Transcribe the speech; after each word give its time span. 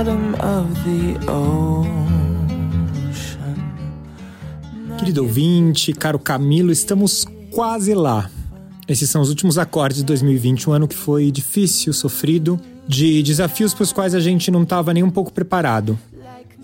bottom 0.00 0.32
of 0.36 0.72
the 0.84 1.30
ocean. 1.30 1.86
Querido 4.98 5.22
ouvinte, 5.22 5.92
caro 5.92 6.18
Camilo, 6.18 6.72
estamos 6.72 7.26
quase 7.50 7.92
lá. 7.92 8.30
Esses 8.88 9.10
são 9.10 9.20
os 9.20 9.28
últimos 9.28 9.58
acordes 9.58 9.98
de 9.98 10.04
2020, 10.04 10.70
um 10.70 10.72
ano 10.72 10.88
que 10.88 10.94
foi 10.94 11.30
difícil, 11.30 11.92
sofrido, 11.92 12.58
de 12.88 13.22
desafios 13.22 13.74
para 13.74 13.82
os 13.82 13.92
quais 13.92 14.14
a 14.14 14.20
gente 14.20 14.50
não 14.50 14.62
estava 14.62 14.94
nem 14.94 15.02
um 15.02 15.10
pouco 15.10 15.30
preparado. 15.32 15.98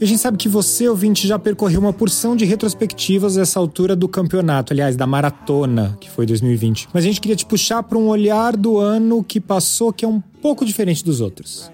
E 0.00 0.04
a 0.04 0.06
gente 0.06 0.20
sabe 0.20 0.38
que 0.38 0.48
você, 0.48 0.88
ouvinte, 0.88 1.28
já 1.28 1.38
percorreu 1.38 1.80
uma 1.80 1.92
porção 1.92 2.36
de 2.36 2.46
retrospectivas 2.46 3.36
nessa 3.36 3.58
altura 3.58 3.94
do 3.94 4.08
campeonato, 4.08 4.72
aliás, 4.72 4.96
da 4.96 5.06
maratona, 5.06 5.96
que 6.00 6.10
foi 6.10 6.24
2020. 6.24 6.88
Mas 6.92 7.04
a 7.04 7.06
gente 7.06 7.20
queria 7.20 7.36
te 7.36 7.44
puxar 7.44 7.82
para 7.82 7.98
um 7.98 8.08
olhar 8.08 8.56
do 8.56 8.78
ano 8.78 9.22
que 9.22 9.40
passou 9.40 9.92
que 9.92 10.06
é 10.06 10.08
um 10.08 10.20
pouco 10.40 10.64
diferente 10.64 11.04
dos 11.04 11.20
outros. 11.20 11.70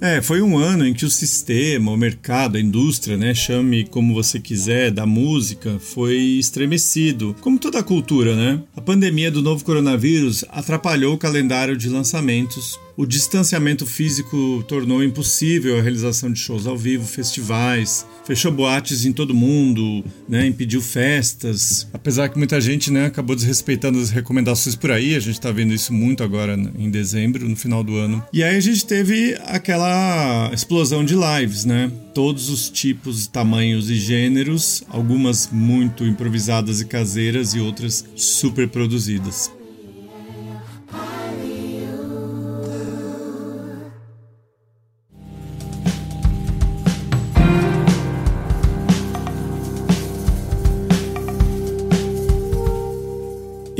É, 0.00 0.20
foi 0.20 0.42
um 0.42 0.58
ano 0.58 0.86
em 0.86 0.92
que 0.92 1.06
o 1.06 1.10
sistema, 1.10 1.90
o 1.90 1.96
mercado, 1.96 2.56
a 2.56 2.60
indústria, 2.60 3.16
né, 3.16 3.34
chame 3.34 3.86
como 3.86 4.12
você 4.12 4.38
quiser, 4.38 4.90
da 4.90 5.06
música, 5.06 5.78
foi 5.78 6.16
estremecido, 6.16 7.34
como 7.40 7.58
toda 7.58 7.78
a 7.78 7.82
cultura, 7.82 8.36
né? 8.36 8.62
A 8.76 8.80
pandemia 8.80 9.30
do 9.30 9.40
novo 9.40 9.64
coronavírus 9.64 10.44
atrapalhou 10.50 11.14
o 11.14 11.18
calendário 11.18 11.76
de 11.76 11.88
lançamentos, 11.88 12.78
o 12.96 13.04
distanciamento 13.04 13.84
físico 13.84 14.64
tornou 14.66 15.04
impossível 15.04 15.78
a 15.78 15.82
realização 15.82 16.32
de 16.32 16.38
shows 16.38 16.66
ao 16.66 16.76
vivo, 16.76 17.06
festivais, 17.06 18.06
fechou 18.24 18.50
boates 18.50 19.04
em 19.04 19.12
todo 19.12 19.34
mundo, 19.34 20.04
né, 20.28 20.46
impediu 20.46 20.80
festas. 20.80 21.86
Apesar 21.92 22.28
que 22.28 22.38
muita 22.38 22.60
gente 22.60 22.90
né, 22.90 23.06
acabou 23.06 23.36
desrespeitando 23.36 23.98
as 23.98 24.10
recomendações 24.10 24.74
por 24.74 24.90
aí, 24.90 25.14
a 25.14 25.20
gente 25.20 25.34
está 25.34 25.52
vendo 25.52 25.74
isso 25.74 25.92
muito 25.92 26.22
agora 26.22 26.54
em 26.78 26.90
dezembro, 26.90 27.46
no 27.48 27.56
final 27.56 27.84
do 27.84 27.96
ano. 27.96 28.24
E 28.32 28.42
aí 28.42 28.56
a 28.56 28.60
gente 28.60 28.86
teve 28.86 29.36
aquela 29.44 30.50
explosão 30.52 31.04
de 31.04 31.14
lives, 31.14 31.64
né? 31.64 31.90
Todos 32.14 32.48
os 32.48 32.70
tipos, 32.70 33.26
tamanhos 33.26 33.90
e 33.90 33.96
gêneros, 33.96 34.82
algumas 34.88 35.50
muito 35.52 36.04
improvisadas 36.04 36.80
e 36.80 36.86
caseiras 36.86 37.54
e 37.54 37.60
outras 37.60 38.04
super 38.14 38.68
produzidas. 38.68 39.50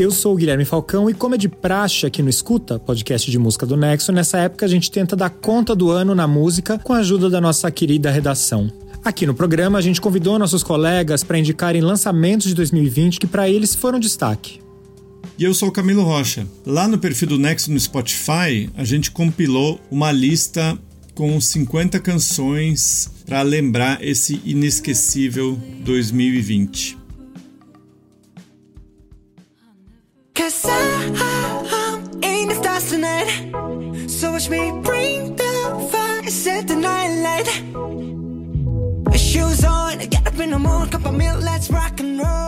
Eu 0.06 0.12
sou 0.12 0.34
o 0.34 0.36
Guilherme 0.36 0.64
Falcão 0.64 1.10
e, 1.10 1.14
como 1.14 1.34
é 1.34 1.38
de 1.38 1.48
praxe 1.48 2.06
aqui 2.06 2.22
no 2.22 2.30
Escuta, 2.30 2.78
podcast 2.78 3.28
de 3.28 3.40
música 3.40 3.66
do 3.66 3.76
Nexo, 3.76 4.12
nessa 4.12 4.38
época 4.38 4.64
a 4.64 4.68
gente 4.68 4.88
tenta 4.88 5.16
dar 5.16 5.30
conta 5.30 5.74
do 5.74 5.90
ano 5.90 6.14
na 6.14 6.28
música 6.28 6.78
com 6.78 6.92
a 6.92 6.98
ajuda 6.98 7.28
da 7.28 7.40
nossa 7.40 7.68
querida 7.72 8.08
redação. 8.08 8.70
Aqui 9.04 9.26
no 9.26 9.34
programa 9.34 9.78
a 9.78 9.80
gente 9.80 10.00
convidou 10.00 10.38
nossos 10.38 10.62
colegas 10.62 11.24
para 11.24 11.40
indicarem 11.40 11.82
lançamentos 11.82 12.46
de 12.46 12.54
2020 12.54 13.18
que 13.18 13.26
para 13.26 13.50
eles 13.50 13.74
foram 13.74 13.98
destaque. 13.98 14.60
E 15.36 15.42
eu 15.42 15.52
sou 15.52 15.70
o 15.70 15.72
Camilo 15.72 16.04
Rocha. 16.04 16.46
Lá 16.64 16.86
no 16.86 16.98
perfil 16.98 17.30
do 17.30 17.36
Nexo 17.36 17.72
no 17.72 17.80
Spotify, 17.80 18.70
a 18.76 18.84
gente 18.84 19.10
compilou 19.10 19.80
uma 19.90 20.12
lista 20.12 20.78
com 21.16 21.40
50 21.40 21.98
canções 21.98 23.10
para 23.26 23.42
lembrar 23.42 23.98
esse 24.04 24.40
inesquecível 24.44 25.58
2020. 25.84 27.05
Cause 30.36 30.66
I, 30.68 31.98
ain't 32.22 32.50
the 32.50 32.56
stars 32.56 32.90
tonight 32.90 33.30
So 34.06 34.32
watch 34.32 34.50
me 34.50 34.70
bring 34.82 35.34
the 35.34 35.88
fire, 35.90 36.28
set 36.28 36.68
the 36.68 36.76
night 36.76 37.22
light 37.24 37.48
Shoes 39.18 39.64
on, 39.64 39.98
get 39.98 40.26
up 40.26 40.38
in 40.38 40.50
the 40.50 40.58
moon, 40.58 40.90
cup 40.90 41.06
of 41.06 41.14
milk, 41.16 41.42
let's 41.42 41.70
rock 41.70 42.00
and 42.00 42.20
roll 42.20 42.46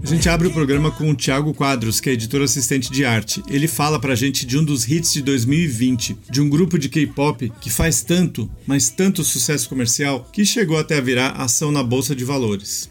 a 0.00 0.10
gente 0.10 0.26
abre 0.26 0.48
o 0.48 0.50
programa 0.50 0.90
com 0.90 1.10
o 1.10 1.14
Thiago 1.14 1.52
Quadros, 1.52 2.00
que 2.00 2.08
é 2.08 2.14
editor 2.14 2.40
assistente 2.40 2.90
de 2.90 3.04
arte. 3.04 3.42
Ele 3.46 3.68
fala 3.68 4.00
pra 4.00 4.14
gente 4.14 4.46
de 4.46 4.56
um 4.56 4.64
dos 4.64 4.88
hits 4.88 5.12
de 5.12 5.20
2020, 5.20 6.16
de 6.30 6.40
um 6.40 6.48
grupo 6.48 6.78
de 6.78 6.88
K-pop 6.88 7.52
que 7.60 7.68
faz 7.68 8.02
tanto, 8.02 8.50
mas 8.66 8.88
tanto 8.88 9.22
sucesso 9.22 9.68
comercial, 9.68 10.26
que 10.32 10.46
chegou 10.46 10.78
até 10.78 10.96
a 10.96 11.02
virar 11.02 11.32
ação 11.32 11.70
na 11.70 11.82
bolsa 11.82 12.16
de 12.16 12.24
valores. 12.24 12.88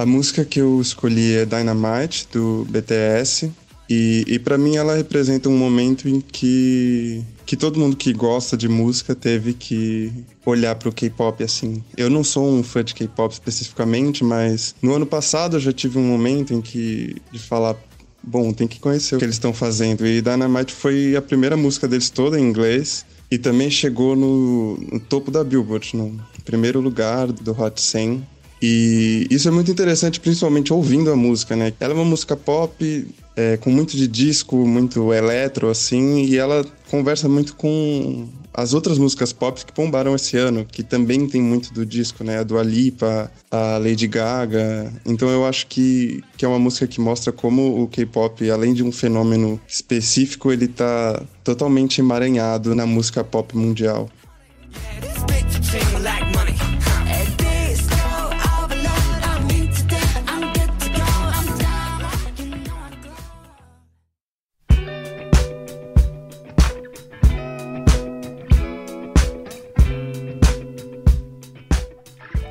A 0.00 0.06
música 0.06 0.46
que 0.46 0.58
eu 0.58 0.80
escolhi 0.80 1.34
é 1.34 1.44
Dynamite, 1.44 2.26
do 2.32 2.66
BTS. 2.70 3.52
E, 3.86 4.24
e 4.26 4.38
para 4.38 4.56
mim 4.56 4.76
ela 4.76 4.96
representa 4.96 5.50
um 5.50 5.58
momento 5.58 6.08
em 6.08 6.22
que, 6.22 7.22
que 7.44 7.54
todo 7.54 7.78
mundo 7.78 7.94
que 7.94 8.10
gosta 8.14 8.56
de 8.56 8.66
música 8.66 9.14
teve 9.14 9.52
que 9.52 10.10
olhar 10.46 10.74
para 10.76 10.88
o 10.88 10.92
K-pop 10.92 11.44
assim. 11.44 11.84
Eu 11.98 12.08
não 12.08 12.24
sou 12.24 12.50
um 12.50 12.62
fã 12.62 12.82
de 12.82 12.94
K-pop 12.94 13.30
especificamente, 13.30 14.24
mas 14.24 14.74
no 14.80 14.94
ano 14.94 15.04
passado 15.04 15.56
eu 15.56 15.60
já 15.60 15.70
tive 15.70 15.98
um 15.98 16.08
momento 16.08 16.54
em 16.54 16.62
que 16.62 17.16
de 17.30 17.38
falar 17.38 17.76
bom, 18.22 18.54
tem 18.54 18.66
que 18.66 18.80
conhecer 18.80 19.16
o 19.16 19.18
que 19.18 19.24
eles 19.26 19.34
estão 19.34 19.52
fazendo. 19.52 20.06
E 20.06 20.22
Dynamite 20.22 20.72
foi 20.72 21.14
a 21.14 21.20
primeira 21.20 21.58
música 21.58 21.86
deles 21.86 22.08
toda 22.08 22.40
em 22.40 22.42
inglês 22.42 23.04
e 23.30 23.36
também 23.36 23.70
chegou 23.70 24.16
no, 24.16 24.78
no 24.78 24.98
topo 24.98 25.30
da 25.30 25.44
Billboard, 25.44 25.94
no 25.94 26.18
primeiro 26.42 26.80
lugar 26.80 27.30
do 27.30 27.52
Hot 27.52 27.78
100 27.78 28.39
e 28.62 29.26
isso 29.30 29.48
é 29.48 29.50
muito 29.50 29.70
interessante, 29.70 30.20
principalmente 30.20 30.72
ouvindo 30.72 31.10
a 31.10 31.16
música, 31.16 31.56
né? 31.56 31.72
Ela 31.80 31.94
é 31.94 31.96
uma 31.96 32.04
música 32.04 32.36
pop, 32.36 33.06
é, 33.34 33.56
com 33.56 33.70
muito 33.70 33.96
de 33.96 34.06
disco, 34.06 34.56
muito 34.66 35.12
eletro, 35.14 35.70
assim, 35.70 36.24
e 36.24 36.36
ela 36.36 36.64
conversa 36.90 37.28
muito 37.28 37.56
com 37.56 38.28
as 38.52 38.74
outras 38.74 38.98
músicas 38.98 39.32
pop 39.32 39.64
que 39.64 39.72
bombaram 39.72 40.14
esse 40.14 40.36
ano, 40.36 40.66
que 40.70 40.82
também 40.82 41.26
tem 41.26 41.40
muito 41.40 41.72
do 41.72 41.86
disco, 41.86 42.22
né? 42.22 42.38
A 42.38 42.42
Dua 42.42 42.62
Lipa, 42.62 43.30
a 43.50 43.78
Lady 43.78 44.06
Gaga. 44.06 44.92
Então 45.06 45.28
eu 45.28 45.46
acho 45.46 45.66
que, 45.66 46.22
que 46.36 46.44
é 46.44 46.48
uma 46.48 46.58
música 46.58 46.86
que 46.86 47.00
mostra 47.00 47.32
como 47.32 47.82
o 47.82 47.88
K-pop, 47.88 48.50
além 48.50 48.74
de 48.74 48.82
um 48.82 48.92
fenômeno 48.92 49.60
específico, 49.66 50.52
ele 50.52 50.68
tá 50.68 51.22
totalmente 51.42 52.00
emaranhado 52.00 52.74
na 52.74 52.84
música 52.84 53.24
pop 53.24 53.56
mundial. 53.56 54.10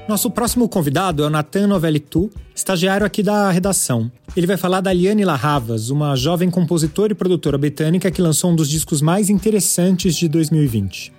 Nosso 0.09 0.31
próximo 0.31 0.67
convidado 0.67 1.23
é 1.23 1.27
o 1.27 1.29
Nathan 1.29 1.67
Novellitu, 1.67 2.31
estagiário 2.55 3.05
aqui 3.05 3.21
da 3.21 3.51
redação. 3.51 4.11
Ele 4.35 4.47
vai 4.47 4.57
falar 4.57 4.81
da 4.81 4.91
Liane 4.91 5.23
Larravas, 5.23 5.91
uma 5.91 6.15
jovem 6.15 6.49
compositora 6.49 7.13
e 7.13 7.15
produtora 7.15 7.59
britânica 7.59 8.09
que 8.09 8.19
lançou 8.19 8.49
um 8.49 8.55
dos 8.55 8.67
discos 8.67 9.03
mais 9.03 9.29
interessantes 9.29 10.15
de 10.15 10.27
2020. 10.27 11.13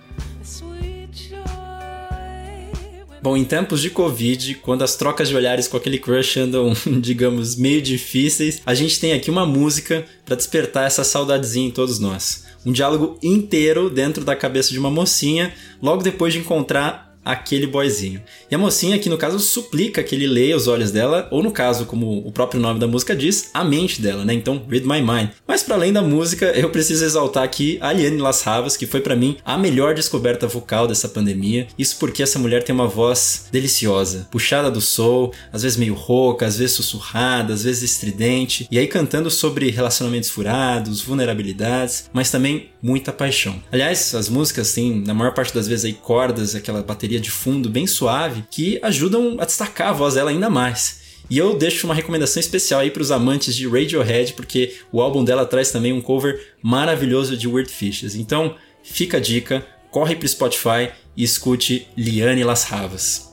Bom, 3.23 3.37
em 3.37 3.45
tempos 3.45 3.81
de 3.81 3.91
Covid, 3.91 4.57
quando 4.57 4.83
as 4.83 4.97
trocas 4.97 5.29
de 5.29 5.37
olhares 5.37 5.69
com 5.69 5.77
aquele 5.77 6.01
crush 6.01 6.39
andam, 6.39 6.73
digamos, 7.01 7.55
meio 7.55 7.81
difíceis, 7.81 8.61
a 8.67 8.75
gente 8.75 8.99
tem 8.99 9.13
aqui 9.13 9.31
uma 9.31 9.47
música 9.47 10.05
para 10.25 10.35
despertar 10.35 10.89
essa 10.89 11.05
saudadezinha 11.05 11.69
em 11.69 11.71
todos 11.71 12.01
nós. 12.01 12.45
Um 12.67 12.73
diálogo 12.73 13.17
inteiro 13.23 13.89
dentro 13.89 14.25
da 14.25 14.35
cabeça 14.35 14.73
de 14.73 14.81
uma 14.81 14.91
mocinha, 14.91 15.55
logo 15.81 16.03
depois 16.03 16.33
de 16.33 16.41
encontrar 16.41 17.10
aquele 17.25 17.67
boyzinho. 17.67 18.23
E 18.51 18.55
a 18.55 18.59
mocinha, 18.59 18.99
que 18.99 19.09
no 19.09 19.19
caso 19.19 19.39
suplica 19.39 20.03
que 20.03 20.15
ele 20.15 20.27
leia 20.27 20.57
os 20.57 20.67
olhos 20.67 20.91
dela, 20.91 21.29
ou 21.31 21.43
no 21.43 21.51
caso, 21.51 21.87
como 21.87 22.19
o 22.27 22.33
próprio 22.33 22.61
nome 22.61 22.81
da 22.81 22.87
música 22.87 23.15
diz, 23.15 23.51
a 23.53 23.65
mente 23.65 24.01
dela, 24.01 24.25
né? 24.25 24.35
Então, 24.35 24.65
read 24.69 24.87
my 24.87 25.01
mind. 25.01 25.31
Mas 25.47 25.63
para 25.63 25.75
além 25.75 25.93
da 25.93 26.03
música, 26.03 26.47
eu 26.47 26.71
preciso 26.71 27.05
exaltar 27.05 27.45
aqui 27.45 27.79
a 27.81 27.89
Aliane 27.89 28.19
Las 28.19 28.47
Havas, 28.47 28.77
que 28.77 28.87
foi 28.87 29.01
para 29.01 29.17
mim 29.17 29.37
a 29.45 29.59
melhor 29.59 29.95
descoberta 29.95 30.47
vocal 30.47 30.87
dessa 30.87 31.09
pandemia. 31.09 31.69
Isso 31.79 31.97
porque 31.99 32.23
essa 32.23 32.39
mulher 32.39 32.63
tem 32.63 32.75
uma 32.75 32.87
voz 32.87 33.47
deliciosa, 33.53 34.29
puxada 34.31 34.71
do 34.71 34.81
soul, 34.81 35.33
às 35.53 35.63
vezes 35.63 35.77
meio 35.77 35.95
rouca, 35.95 36.47
às 36.47 36.57
vezes 36.57 36.77
sussurrada, 36.77 37.55
às 37.55 37.65
vezes 37.65 37.91
estridente, 37.91 38.67
e 38.71 38.79
aí 38.79 38.87
cantando 38.87 39.31
sobre 39.31 39.71
relacionamentos 39.71 40.31
furados, 40.31 41.03
vulnerabilidades, 41.03 42.09
mas 42.13 42.31
também 42.31 42.71
muita 42.83 43.13
paixão. 43.13 43.63
Aliás, 43.71 44.15
as 44.15 44.29
músicas 44.29 44.73
têm, 44.73 45.03
na 45.07 45.15
maior 45.15 45.35
parte 45.35 45.55
das 45.55 45.69
vezes, 45.69 45.85
aí 45.85 45.93
cordas, 45.93 46.55
aquela 46.55 46.83
bateria 46.83 47.10
de 47.19 47.31
fundo 47.31 47.69
bem 47.69 47.87
suave, 47.87 48.45
que 48.51 48.79
ajudam 48.83 49.37
a 49.41 49.45
destacar 49.45 49.89
a 49.89 49.93
voz 49.93 50.15
dela 50.15 50.31
ainda 50.31 50.51
mais. 50.51 51.01
E 51.31 51.39
eu 51.39 51.57
deixo 51.57 51.87
uma 51.87 51.95
recomendação 51.95 52.41
especial 52.41 52.81
aí 52.81 52.91
para 52.91 53.03
os 53.03 53.11
amantes 53.11 53.55
de 53.55 53.69
Radiohead, 53.69 54.33
porque 54.33 54.77
o 54.91 55.01
álbum 55.01 55.25
dela 55.25 55.47
traz 55.47 55.71
também 55.71 55.93
um 55.93 56.01
cover 56.01 56.55
maravilhoso 56.61 57.37
de 57.37 57.47
Weird 57.47 57.71
Fishes. 57.71 58.17
Então, 58.17 58.57
fica 58.83 59.17
a 59.17 59.21
dica, 59.21 59.65
corre 59.91 60.17
para 60.17 60.27
o 60.27 60.29
Spotify 60.29 60.91
e 61.17 61.23
escute 61.23 61.87
Liane 61.97 62.45
Las 62.45 62.65
Ravas. 62.65 63.31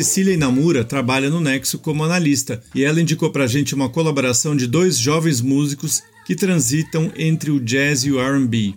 Cecília 0.00 0.32
Inamura 0.32 0.82
trabalha 0.82 1.28
no 1.28 1.42
Nexo 1.42 1.78
como 1.78 2.02
analista 2.02 2.62
e 2.74 2.82
ela 2.82 3.02
indicou 3.02 3.30
pra 3.30 3.46
gente 3.46 3.74
uma 3.74 3.90
colaboração 3.90 4.56
de 4.56 4.66
dois 4.66 4.96
jovens 4.96 5.42
músicos 5.42 6.02
que 6.24 6.34
transitam 6.34 7.12
entre 7.18 7.50
o 7.50 7.60
jazz 7.60 8.04
e 8.04 8.10
o 8.10 8.18
R&B. 8.18 8.74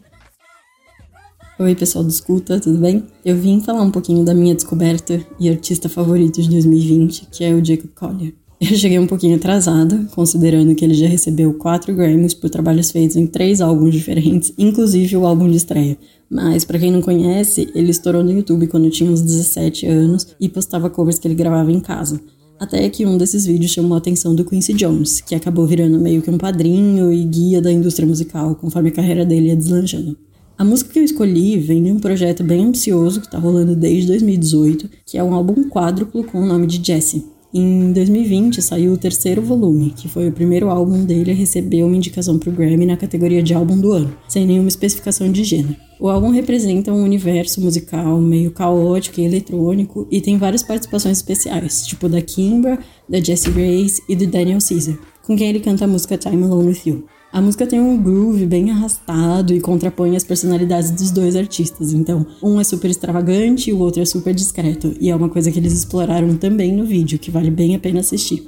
Oi, 1.59 1.75
pessoal 1.75 2.03
do 2.03 2.09
Escuta, 2.09 2.59
tudo 2.59 2.77
bem? 2.77 3.07
Eu 3.23 3.37
vim 3.37 3.61
falar 3.61 3.83
um 3.83 3.91
pouquinho 3.91 4.25
da 4.25 4.33
minha 4.33 4.53
descoberta 4.53 5.25
e 5.39 5.47
artista 5.47 5.87
favorito 5.87 6.41
de 6.41 6.49
2020, 6.49 7.29
que 7.31 7.45
é 7.45 7.53
o 7.53 7.63
Jacob 7.63 7.91
Collier. 7.95 8.33
Eu 8.63 8.77
cheguei 8.77 8.97
um 8.97 9.05
pouquinho 9.05 9.35
atrasada, 9.35 10.07
considerando 10.11 10.73
que 10.73 10.85
ele 10.85 10.93
já 10.93 11.05
recebeu 11.05 11.53
quatro 11.55 11.93
Grammys 11.93 12.33
por 12.33 12.49
trabalhos 12.49 12.91
feitos 12.91 13.17
em 13.17 13.27
três 13.27 13.59
álbuns 13.59 13.93
diferentes, 13.93 14.53
inclusive 14.57 15.17
o 15.17 15.25
álbum 15.25 15.49
de 15.49 15.57
estreia. 15.57 15.97
Mas, 16.29 16.63
para 16.63 16.79
quem 16.79 16.89
não 16.89 17.01
conhece, 17.01 17.69
ele 17.75 17.91
estourou 17.91 18.23
no 18.23 18.31
YouTube 18.31 18.67
quando 18.67 18.89
tinha 18.89 19.11
uns 19.11 19.21
17 19.21 19.85
anos 19.85 20.27
e 20.39 20.47
postava 20.47 20.89
covers 20.89 21.19
que 21.19 21.27
ele 21.27 21.35
gravava 21.35 21.73
em 21.73 21.81
casa. 21.81 22.21
Até 22.57 22.87
que 22.89 23.05
um 23.05 23.17
desses 23.17 23.45
vídeos 23.45 23.71
chamou 23.71 23.95
a 23.95 23.97
atenção 23.97 24.33
do 24.33 24.45
Quincy 24.45 24.73
Jones, 24.73 25.19
que 25.19 25.35
acabou 25.35 25.67
virando 25.67 25.99
meio 25.99 26.21
que 26.21 26.29
um 26.29 26.37
padrinho 26.37 27.11
e 27.11 27.21
guia 27.25 27.61
da 27.61 27.71
indústria 27.71 28.07
musical 28.07 28.55
conforme 28.55 28.89
a 28.89 28.93
carreira 28.93 29.25
dele 29.25 29.47
ia 29.47 29.57
deslanchando. 29.57 30.17
A 30.57 30.63
música 30.63 30.93
que 30.93 30.99
eu 30.99 31.03
escolhi 31.03 31.57
vem 31.57 31.83
de 31.83 31.91
um 31.91 31.99
projeto 31.99 32.45
bem 32.45 32.63
ambicioso 32.63 33.19
que 33.19 33.25
está 33.25 33.37
rolando 33.37 33.75
desde 33.75 34.07
2018, 34.07 34.89
que 35.05 35.17
é 35.17 35.23
um 35.23 35.33
álbum 35.33 35.67
quádruplo 35.67 36.23
com 36.23 36.39
o 36.39 36.45
nome 36.45 36.65
de 36.65 36.81
Jesse. 36.81 37.32
Em 37.55 37.91
2020 37.93 38.63
saiu 38.63 38.93
o 38.93 38.97
terceiro 38.97 39.39
volume, 39.39 39.91
que 39.91 40.07
foi 40.07 40.27
o 40.27 40.31
primeiro 40.31 40.71
álbum 40.71 41.05
dele 41.05 41.29
a 41.29 41.35
receber 41.35 41.83
uma 41.83 41.95
indicação 41.95 42.39
para 42.39 42.49
o 42.49 42.51
Grammy 42.51 42.83
na 42.83 42.97
categoria 42.97 43.43
de 43.43 43.53
álbum 43.53 43.79
do 43.79 43.91
ano, 43.91 44.11
sem 44.27 44.47
nenhuma 44.47 44.69
especificação 44.69 45.31
de 45.31 45.43
gênero. 45.43 45.75
O 45.99 46.09
álbum 46.09 46.31
representa 46.31 46.91
um 46.91 47.03
universo 47.03 47.61
musical 47.61 48.19
meio 48.19 48.49
caótico 48.49 49.21
e 49.21 49.25
eletrônico 49.25 50.07
e 50.09 50.19
tem 50.19 50.35
várias 50.35 50.63
participações 50.63 51.17
especiais, 51.17 51.85
tipo 51.85 52.09
da 52.09 52.23
Kimbra, 52.23 52.79
da 53.07 53.19
Jessie 53.19 53.51
Grace 53.51 54.01
e 54.09 54.15
do 54.15 54.25
Daniel 54.25 54.57
Caesar, 54.57 54.97
com 55.21 55.37
quem 55.37 55.49
ele 55.49 55.59
canta 55.59 55.85
a 55.85 55.87
música 55.87 56.17
Time 56.17 56.43
Alone 56.43 56.69
With 56.69 56.81
You. 56.87 57.05
A 57.33 57.41
música 57.41 57.65
tem 57.65 57.79
um 57.79 57.97
groove 57.97 58.45
bem 58.45 58.69
arrastado 58.69 59.55
e 59.55 59.59
contrapõe 59.59 60.15
as 60.15 60.23
personalidades 60.23 60.91
dos 60.91 61.09
dois 61.09 61.35
artistas. 61.35 61.91
Então, 61.91 62.27
um 62.43 62.61
é 62.61 62.63
super 62.63 62.91
extravagante 62.91 63.71
e 63.71 63.73
o 63.73 63.79
outro 63.79 64.03
é 64.03 64.05
super 64.05 64.35
discreto. 64.35 64.95
E 65.01 65.09
é 65.09 65.15
uma 65.15 65.27
coisa 65.27 65.51
que 65.51 65.57
eles 65.57 65.73
exploraram 65.73 66.37
também 66.37 66.71
no 66.71 66.85
vídeo, 66.85 67.17
que 67.17 67.31
vale 67.31 67.49
bem 67.49 67.75
a 67.75 67.79
pena 67.79 68.01
assistir. 68.01 68.47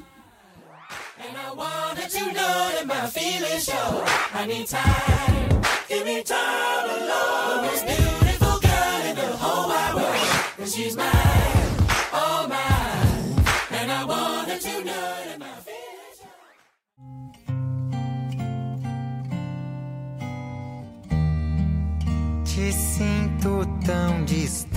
She's 6.26 6.75
sinto 23.46 23.66
tão 23.86 24.26
distante, 24.26 24.76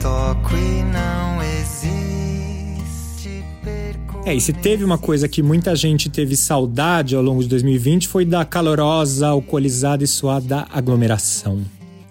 toco 0.00 0.56
e 0.56 0.82
não 0.82 1.40
existe. 1.40 3.44
É, 4.26 4.34
e 4.34 4.40
se 4.40 4.52
teve 4.52 4.84
uma 4.84 4.98
coisa 4.98 5.28
que 5.28 5.40
muita 5.40 5.76
gente 5.76 6.10
teve 6.10 6.34
saudade 6.34 7.14
ao 7.14 7.22
longo 7.22 7.42
de 7.42 7.48
2020 7.48 8.08
foi 8.08 8.24
da 8.24 8.44
calorosa, 8.44 9.28
alcoolizada 9.28 10.02
e 10.02 10.06
suada 10.06 10.66
aglomeração. 10.70 11.60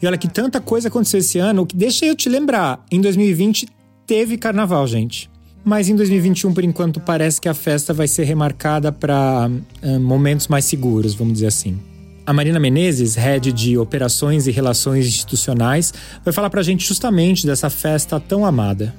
E 0.02 0.08
olha 0.08 0.18
que 0.18 0.30
tanta 0.30 0.62
coisa 0.62 0.88
aconteceu 0.88 1.20
esse 1.20 1.40
ano, 1.40 1.66
que 1.66 1.76
deixa 1.76 2.06
eu 2.06 2.16
te 2.16 2.30
lembrar, 2.30 2.86
em 2.90 3.02
2020 3.02 3.68
teve 4.08 4.38
carnaval, 4.38 4.88
gente. 4.88 5.30
Mas 5.64 5.90
em 5.90 5.96
2021, 5.96 6.54
por 6.54 6.64
enquanto, 6.64 7.02
parece 7.02 7.42
que 7.42 7.50
a 7.50 7.54
festa 7.54 7.94
vai 7.94 8.08
ser 8.08 8.24
remarcada 8.24 8.94
para 8.94 9.50
uh, 9.50 9.62
eh, 9.81 10.00
momentos 10.00 10.48
mais 10.48 10.64
seguros, 10.64 11.14
vamos 11.14 11.34
dizer 11.34 11.48
assim. 11.48 11.78
A 12.25 12.33
Marina 12.33 12.60
Menezes, 12.60 13.16
head 13.16 13.51
de 13.51 13.77
Operações 13.77 14.48
e 14.48 14.51
Relações 14.51 15.07
Institucionais, 15.07 15.94
vai 16.24 16.33
falar 16.33 16.50
para 16.50 16.60
a 16.60 16.63
gente 16.63 16.88
justamente 16.88 17.45
dessa 17.45 17.69
festa 17.69 18.19
tão 18.19 18.45
amada. 18.45 18.94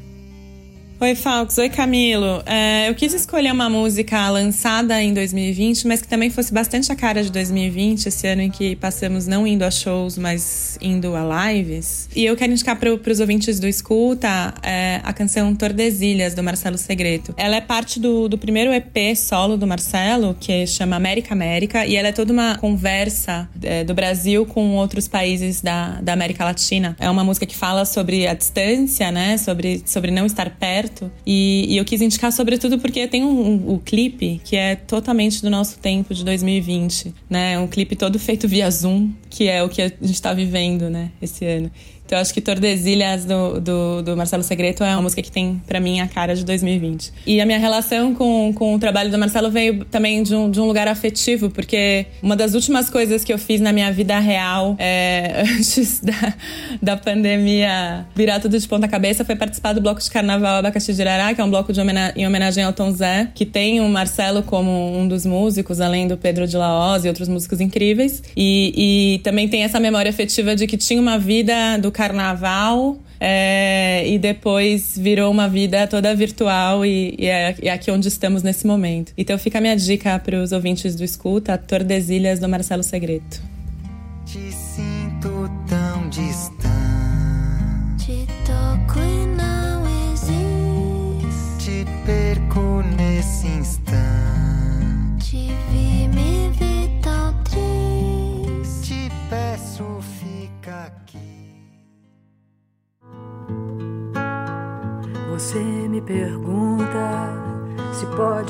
Oi, 1.02 1.14
Falcos. 1.14 1.56
Oi, 1.56 1.70
Camilo. 1.70 2.42
É, 2.44 2.86
eu 2.86 2.94
quis 2.94 3.14
escolher 3.14 3.50
uma 3.54 3.70
música 3.70 4.28
lançada 4.28 5.02
em 5.02 5.14
2020, 5.14 5.86
mas 5.86 6.02
que 6.02 6.06
também 6.06 6.28
fosse 6.28 6.52
bastante 6.52 6.92
a 6.92 6.94
cara 6.94 7.22
de 7.22 7.32
2020, 7.32 8.04
esse 8.04 8.26
ano 8.26 8.42
em 8.42 8.50
que 8.50 8.76
passamos 8.76 9.26
não 9.26 9.46
indo 9.46 9.62
a 9.62 9.70
shows, 9.70 10.18
mas 10.18 10.76
indo 10.78 11.16
a 11.16 11.52
lives. 11.52 12.06
E 12.14 12.26
eu 12.26 12.36
quero 12.36 12.52
indicar 12.52 12.78
para 12.78 12.92
os 12.92 13.18
ouvintes 13.18 13.58
do 13.58 13.66
Escuta 13.66 14.52
é, 14.62 15.00
a 15.02 15.10
canção 15.14 15.54
Tordesilhas, 15.54 16.34
do 16.34 16.42
Marcelo 16.42 16.76
Segreto. 16.76 17.32
Ela 17.38 17.56
é 17.56 17.62
parte 17.62 17.98
do, 17.98 18.28
do 18.28 18.36
primeiro 18.36 18.70
EP 18.70 19.16
solo 19.16 19.56
do 19.56 19.66
Marcelo, 19.66 20.36
que 20.38 20.66
chama 20.66 20.96
América 20.96 21.32
América, 21.32 21.86
e 21.86 21.96
ela 21.96 22.08
é 22.08 22.12
toda 22.12 22.30
uma 22.30 22.58
conversa 22.58 23.48
é, 23.62 23.84
do 23.84 23.94
Brasil 23.94 24.44
com 24.44 24.76
outros 24.76 25.08
países 25.08 25.62
da, 25.62 25.98
da 26.02 26.12
América 26.12 26.44
Latina. 26.44 26.94
É 27.00 27.08
uma 27.08 27.24
música 27.24 27.46
que 27.46 27.56
fala 27.56 27.86
sobre 27.86 28.26
a 28.26 28.34
distância, 28.34 29.10
né? 29.10 29.38
Sobre, 29.38 29.82
sobre 29.86 30.10
não 30.10 30.26
estar 30.26 30.50
perto 30.50 30.89
e, 31.26 31.66
e 31.68 31.76
eu 31.76 31.84
quis 31.84 32.00
indicar 32.00 32.32
sobretudo 32.32 32.78
porque 32.78 33.06
tem 33.06 33.24
um, 33.24 33.28
um, 33.28 33.72
um, 33.74 33.78
clipe 33.78 34.40
que 34.44 34.56
é 34.56 34.76
totalmente 34.76 35.42
do 35.42 35.50
nosso 35.50 35.78
tempo, 35.78 36.14
de 36.14 36.24
2020, 36.24 37.14
né? 37.28 37.58
Um 37.58 37.66
clipe 37.66 37.96
todo 37.96 38.18
feito 38.18 38.48
via 38.48 38.70
Zoom, 38.70 39.10
que 39.28 39.48
é 39.48 39.62
o 39.62 39.68
que 39.68 39.82
a 39.82 39.88
gente 39.88 40.12
está 40.12 40.32
vivendo, 40.32 40.90
né? 40.90 41.10
Esse 41.20 41.44
ano. 41.44 41.70
Então 42.10 42.18
eu 42.18 42.22
acho 42.22 42.34
que 42.34 42.40
Tordesilhas 42.40 43.24
do, 43.24 43.60
do, 43.60 44.02
do 44.02 44.16
Marcelo 44.16 44.42
Segreto 44.42 44.82
é 44.82 44.90
uma 44.94 45.02
música 45.02 45.22
que 45.22 45.30
tem 45.30 45.62
para 45.64 45.78
mim 45.78 46.00
a 46.00 46.08
cara 46.08 46.34
de 46.34 46.44
2020. 46.44 47.12
E 47.24 47.40
a 47.40 47.46
minha 47.46 47.56
relação 47.60 48.16
com, 48.16 48.52
com 48.52 48.74
o 48.74 48.80
trabalho 48.80 49.12
do 49.12 49.16
Marcelo 49.16 49.48
veio 49.48 49.84
também 49.84 50.20
de 50.24 50.34
um, 50.34 50.50
de 50.50 50.60
um 50.60 50.66
lugar 50.66 50.88
afetivo, 50.88 51.50
porque 51.50 52.06
uma 52.20 52.34
das 52.34 52.54
últimas 52.54 52.90
coisas 52.90 53.22
que 53.22 53.32
eu 53.32 53.38
fiz 53.38 53.60
na 53.60 53.72
minha 53.72 53.92
vida 53.92 54.18
real 54.18 54.74
é, 54.76 55.44
antes 55.56 56.00
da, 56.00 56.34
da 56.82 56.96
pandemia 56.96 58.04
virar 58.12 58.40
tudo 58.40 58.58
de 58.58 58.66
ponta 58.66 58.88
cabeça 58.88 59.24
foi 59.24 59.36
participar 59.36 59.72
do 59.72 59.80
bloco 59.80 60.00
de 60.00 60.10
carnaval 60.10 60.56
Abacaxi 60.56 60.92
de 60.92 61.00
Irará, 61.00 61.32
que 61.32 61.40
é 61.40 61.44
um 61.44 61.50
bloco 61.50 61.72
de 61.72 61.80
homena 61.80 62.12
em 62.16 62.26
homenagem 62.26 62.64
ao 62.64 62.72
Tom 62.72 62.90
Zé, 62.90 63.28
que 63.32 63.46
tem 63.46 63.80
o 63.80 63.88
Marcelo 63.88 64.42
como 64.42 64.98
um 64.98 65.06
dos 65.06 65.24
músicos, 65.24 65.80
além 65.80 66.08
do 66.08 66.16
Pedro 66.16 66.44
de 66.48 66.56
Laoz 66.56 67.04
e 67.04 67.08
outros 67.08 67.28
músicos 67.28 67.60
incríveis. 67.60 68.20
E, 68.36 69.14
e 69.14 69.18
também 69.20 69.46
tem 69.46 69.62
essa 69.62 69.78
memória 69.78 70.10
afetiva 70.10 70.56
de 70.56 70.66
que 70.66 70.76
tinha 70.76 71.00
uma 71.00 71.16
vida 71.16 71.78
do 71.78 71.99
carnaval 72.00 72.98
é, 73.20 74.08
e 74.08 74.18
depois 74.18 74.96
virou 74.96 75.30
uma 75.30 75.46
vida 75.46 75.86
toda 75.86 76.14
virtual 76.14 76.82
e, 76.82 77.14
e, 77.18 77.26
é, 77.26 77.54
é, 77.60 77.70
aqui 77.70 77.90
onde 77.90 78.08
estamos 78.08 78.42
nesse 78.42 78.66
momento. 78.66 79.12
Então 79.18 79.38
fica 79.38 79.58
a 79.58 79.60
minha 79.60 79.76
dica 79.76 80.18
para 80.18 80.42
os 80.42 80.50
ouvintes 80.50 80.96
do 80.96 81.04
Escuta, 81.04 81.58
Tordesilhas 81.58 82.40
do 82.40 82.48
Marcelo 82.48 82.82
Segreto. 82.82 83.42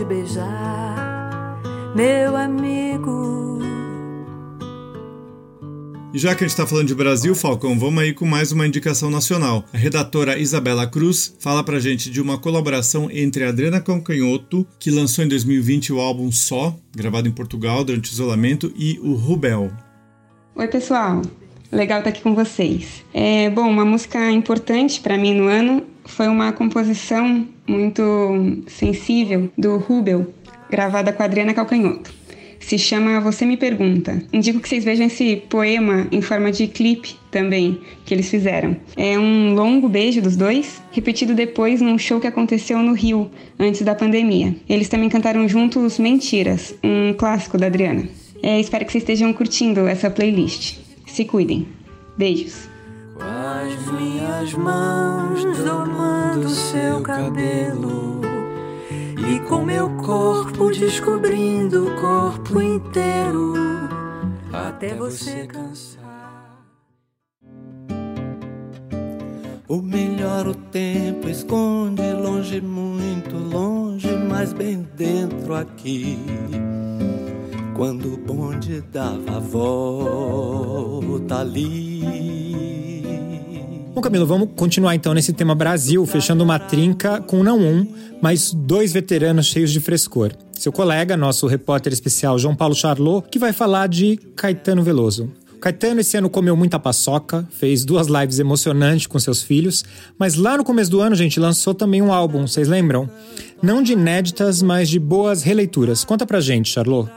Pode 0.01 0.05
beijar, 0.05 1.61
meu 1.95 2.37
amigo. 2.37 3.59
E 6.13 6.19
já 6.19 6.35
que 6.35 6.43
a 6.43 6.47
gente 6.47 6.57
está 6.57 6.67
falando 6.67 6.89
de 6.89 6.95
Brasil, 6.95 7.35
Falcão, 7.35 7.79
vamos 7.79 8.03
aí 8.03 8.13
com 8.13 8.27
mais 8.27 8.51
uma 8.51 8.67
indicação 8.67 9.11
nacional. 9.11 9.65
A 9.73 9.77
redatora 9.77 10.39
Isabela 10.39 10.87
Cruz 10.87 11.37
fala 11.39 11.63
pra 11.63 11.79
gente 11.79 12.11
de 12.11 12.21
uma 12.21 12.39
colaboração 12.39 13.09
entre 13.13 13.45
a 13.45 13.51
Adriana 13.51 13.81
Cancanhoto, 13.81 14.67
que 14.79 14.91
lançou 14.91 15.25
em 15.25 15.29
2020 15.29 15.93
o 15.93 16.01
álbum 16.01 16.33
Só, 16.33 16.77
gravado 16.97 17.29
em 17.29 17.33
Portugal 17.33 17.85
durante 17.85 18.11
o 18.11 18.13
isolamento, 18.13 18.73
e 18.77 18.99
o 19.03 19.15
Rubel. 19.15 19.71
Oi, 20.57 20.67
pessoal. 20.67 21.23
Legal 21.71 21.99
estar 21.99 22.11
aqui 22.11 22.23
com 22.23 22.35
vocês. 22.35 23.05
É, 23.15 23.49
bom, 23.51 23.69
uma 23.69 23.85
música 23.85 24.31
importante 24.33 25.01
para 25.01 25.17
mim 25.17 25.35
no 25.35 25.47
ano 25.47 25.85
foi 26.11 26.29
uma 26.29 26.53
composição 26.53 27.47
muito 27.67 28.63
sensível 28.67 29.51
do 29.57 29.77
Rubel, 29.77 30.33
gravada 30.69 31.13
com 31.13 31.23
a 31.23 31.27
Adriana 31.27 31.55
Calcanhoto. 31.55 32.13
se 32.59 32.79
chama 32.79 33.21
Você 33.21 33.47
Me 33.47 33.57
Pergunta. 33.57 34.23
Indico 34.33 34.61
que 34.61 34.69
vocês 34.69 34.85
vejam 34.85 35.07
esse 35.07 35.37
poema 35.49 36.07
em 36.13 36.21
forma 36.21 36.53
de 36.53 36.67
clipe 36.67 37.17
também 37.31 37.81
que 38.05 38.13
eles 38.13 38.29
fizeram. 38.29 38.77
É 38.97 39.19
um 39.19 39.55
longo 39.55 39.89
beijo 39.89 40.21
dos 40.21 40.37
dois, 40.37 40.83
repetido 40.93 41.35
depois 41.35 41.81
num 41.81 41.99
show 41.99 42.21
que 42.21 42.27
aconteceu 42.27 42.79
no 42.79 42.93
Rio, 42.93 43.31
antes 43.59 43.83
da 43.83 43.95
pandemia. 43.95 44.55
Eles 44.69 44.89
também 44.89 45.09
cantaram 45.09 45.49
juntos 45.49 45.99
Mentiras, 45.99 46.75
um 46.85 47.15
clássico 47.15 47.57
da 47.57 47.67
Adriana. 47.67 48.07
É, 48.43 48.61
espero 48.61 48.85
que 48.85 48.93
vocês 48.93 49.03
estejam 49.03 49.33
curtindo 49.33 49.87
essa 49.87 50.11
playlist. 50.11 50.79
Se 51.07 51.25
cuidem. 51.25 51.67
Beijos. 52.17 52.70
As 53.21 53.93
minhas 53.93 54.55
mãos 54.55 55.45
domando 55.59 56.49
seu 56.49 57.03
cabelo 57.03 58.21
e 59.29 59.39
com 59.41 59.65
meu 59.65 59.91
corpo 59.99 60.71
descobrindo 60.71 61.87
o 61.87 62.01
corpo 62.01 62.61
inteiro 62.61 63.55
até 64.53 64.95
você 64.95 65.47
cansar. 65.47 66.01
O 69.69 69.81
melhor 69.81 70.49
o 70.49 70.55
tempo 70.55 71.29
esconde 71.29 72.13
longe, 72.15 72.61
muito 72.61 73.37
longe, 73.37 74.09
mas 74.29 74.53
bem 74.53 74.89
dentro 74.97 75.55
aqui. 75.55 76.19
Quando 77.77 78.15
o 78.15 78.17
bonde 78.17 78.81
dava 78.81 79.37
a 79.37 79.39
volta 79.39 81.39
ali. 81.39 82.80
Bom, 83.93 84.01
Camilo, 84.01 84.25
vamos 84.25 84.51
continuar 84.55 84.95
então 84.95 85.13
nesse 85.13 85.33
tema 85.33 85.53
Brasil, 85.53 86.07
fechando 86.07 86.45
uma 86.45 86.61
trinca 86.61 87.21
com 87.21 87.43
não 87.43 87.59
um, 87.59 87.87
mas 88.23 88.55
dois 88.55 88.93
veteranos 88.93 89.47
cheios 89.47 89.73
de 89.73 89.81
frescor. 89.81 90.33
Seu 90.53 90.71
colega, 90.71 91.17
nosso 91.17 91.49
repórter 91.49 91.93
especial 91.93 92.39
João 92.39 92.55
Paulo 92.55 92.75
Charlot, 92.75 93.29
que 93.29 93.39
vai 93.39 93.53
falar 93.53 93.89
de 93.89 94.17
Caetano 94.37 94.85
Veloso. 94.85 95.33
Caetano 95.61 96.01
esse 96.01 96.17
ano 96.17 96.31
comeu 96.31 96.57
muita 96.57 96.79
paçoca, 96.79 97.47
fez 97.51 97.85
duas 97.85 98.07
lives 98.07 98.39
emocionantes 98.39 99.09
com 99.09 99.19
seus 99.19 99.43
filhos, 99.43 99.85
mas 100.17 100.37
lá 100.37 100.57
no 100.57 100.65
começo 100.65 100.91
do 100.91 101.01
ano, 101.01 101.17
gente, 101.17 101.41
lançou 101.41 101.75
também 101.75 102.01
um 102.01 102.13
álbum, 102.13 102.47
vocês 102.47 102.69
lembram? 102.69 103.11
Não 103.61 103.83
de 103.83 103.93
inéditas, 103.93 104.63
mas 104.63 104.89
de 104.89 105.01
boas 105.01 105.43
releituras. 105.43 106.05
Conta 106.05 106.25
pra 106.25 106.41
gente, 106.41 106.71
Charlot. 106.71 107.11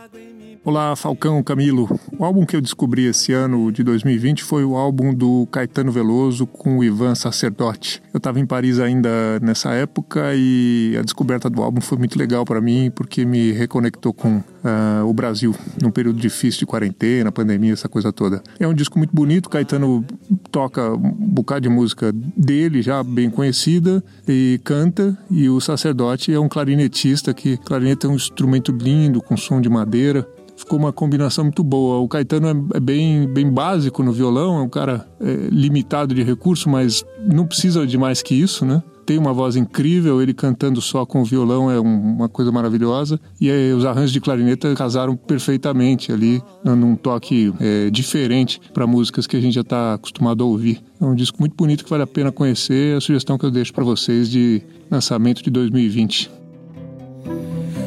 Olá, 0.65 0.95
Falcão, 0.95 1.43
Camilo. 1.43 1.89
O 2.17 2.23
álbum 2.23 2.45
que 2.45 2.55
eu 2.55 2.61
descobri 2.61 3.05
esse 3.05 3.33
ano 3.33 3.69
de 3.69 3.83
2020 3.83 4.43
foi 4.43 4.63
o 4.63 4.77
álbum 4.77 5.13
do 5.13 5.45
Caetano 5.51 5.91
Veloso 5.91 6.47
com 6.47 6.77
o 6.77 6.83
Ivan 6.85 7.15
Sacerdote. 7.15 8.01
Eu 8.13 8.17
estava 8.17 8.39
em 8.39 8.45
Paris 8.45 8.79
ainda 8.79 9.09
nessa 9.41 9.73
época 9.73 10.31
e 10.33 10.95
a 10.97 11.01
descoberta 11.01 11.49
do 11.49 11.61
álbum 11.61 11.81
foi 11.81 11.97
muito 11.97 12.17
legal 12.17 12.45
para 12.45 12.61
mim 12.61 12.89
porque 12.95 13.25
me 13.25 13.51
reconectou 13.51 14.13
com 14.13 14.37
uh, 14.37 15.05
o 15.05 15.13
Brasil 15.13 15.53
num 15.81 15.91
período 15.91 16.17
difícil 16.17 16.59
de 16.59 16.65
quarentena, 16.65 17.29
pandemia, 17.29 17.73
essa 17.73 17.89
coisa 17.89 18.13
toda. 18.13 18.41
É 18.57 18.65
um 18.65 18.73
disco 18.73 18.97
muito 18.97 19.13
bonito. 19.13 19.49
Caetano 19.49 20.05
toca 20.49 20.93
um 20.93 21.11
bocado 21.11 21.59
de 21.59 21.69
música 21.69 22.13
dele 22.37 22.81
já 22.81 23.03
bem 23.03 23.29
conhecida 23.29 24.01
e 24.25 24.61
canta. 24.63 25.17
E 25.29 25.49
o 25.49 25.59
Sacerdote 25.59 26.33
é 26.33 26.39
um 26.39 26.47
clarinetista 26.47 27.33
que 27.33 27.57
clarinete 27.57 28.05
é 28.05 28.09
um 28.09 28.15
instrumento 28.15 28.71
lindo 28.71 29.21
com 29.21 29.35
som 29.35 29.59
de 29.59 29.67
madeira 29.67 30.25
ficou 30.55 30.77
uma 30.77 30.91
combinação 30.91 31.45
muito 31.45 31.63
boa. 31.63 31.99
O 31.99 32.07
Caetano 32.07 32.47
é, 32.47 32.77
é 32.77 32.79
bem, 32.79 33.27
bem 33.27 33.49
básico 33.49 34.03
no 34.03 34.11
violão, 34.11 34.57
é 34.57 34.61
um 34.61 34.69
cara 34.69 35.07
é, 35.19 35.47
limitado 35.51 36.13
de 36.13 36.23
recurso, 36.23 36.69
mas 36.69 37.05
não 37.19 37.45
precisa 37.45 37.85
de 37.85 37.97
mais 37.97 38.21
que 38.21 38.35
isso, 38.35 38.65
né? 38.65 38.81
Tem 39.05 39.17
uma 39.17 39.33
voz 39.33 39.57
incrível, 39.57 40.21
ele 40.21 40.33
cantando 40.33 40.79
só 40.81 41.05
com 41.05 41.21
o 41.21 41.25
violão 41.25 41.69
é 41.69 41.77
um, 41.77 42.15
uma 42.15 42.29
coisa 42.29 42.53
maravilhosa. 42.53 43.19
E 43.39 43.51
os 43.73 43.83
arranjos 43.83 44.13
de 44.13 44.21
clarineta 44.21 44.73
casaram 44.75 45.15
perfeitamente 45.15 46.09
ali, 46.09 46.41
num 46.63 46.95
toque 46.95 47.53
é, 47.59 47.89
diferente 47.89 48.61
para 48.73 48.87
músicas 48.87 49.27
que 49.27 49.35
a 49.35 49.41
gente 49.41 49.55
já 49.55 49.61
está 49.61 49.95
acostumado 49.95 50.41
a 50.41 50.47
ouvir. 50.47 50.81
É 51.01 51.05
um 51.05 51.15
disco 51.15 51.37
muito 51.39 51.53
bonito 51.53 51.83
que 51.83 51.89
vale 51.89 52.03
a 52.03 52.07
pena 52.07 52.31
conhecer. 52.31 52.93
É 52.93 52.97
a 52.97 53.01
sugestão 53.01 53.37
que 53.37 53.45
eu 53.45 53.51
deixo 53.51 53.73
para 53.73 53.83
vocês 53.83 54.29
de 54.29 54.61
lançamento 54.89 55.43
de 55.43 55.49
2020. 55.49 56.31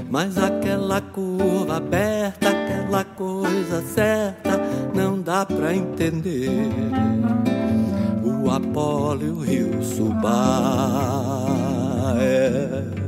Mas 0.09 0.39
aquela 0.39 1.01
curva 1.01 1.77
aberta, 1.77 2.49
aquela 2.51 3.05
coisa 3.05 3.83
certa, 3.83 4.61
não 4.95 5.21
dá 5.21 5.45
pra 5.45 5.75
entender. 5.75 6.49
O 8.23 8.51
Apolo 8.51 9.25
e 9.25 9.31
o 9.31 9.41
Rio 9.41 9.83
Subá. 9.83 11.47
É. 12.21 13.06